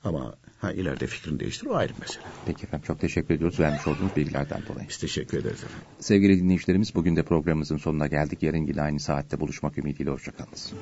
[0.05, 2.25] Ama ha, ileride fikrini değiştir o ayrı mesele.
[2.47, 4.89] Peki efendim çok teşekkür ediyoruz vermiş olduğunuz bilgilerden dolayı.
[4.89, 5.87] Biz teşekkür ederiz efendim.
[6.01, 8.43] Sevgili dinleyicilerimiz bugün de programımızın sonuna geldik.
[8.43, 10.73] Yarın yine aynı saatte buluşmak ümidiyle hoşçakalınız.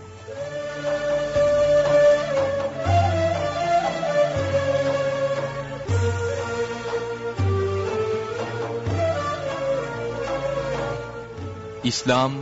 [11.84, 12.32] İslam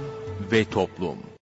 [0.53, 1.19] ve Toplum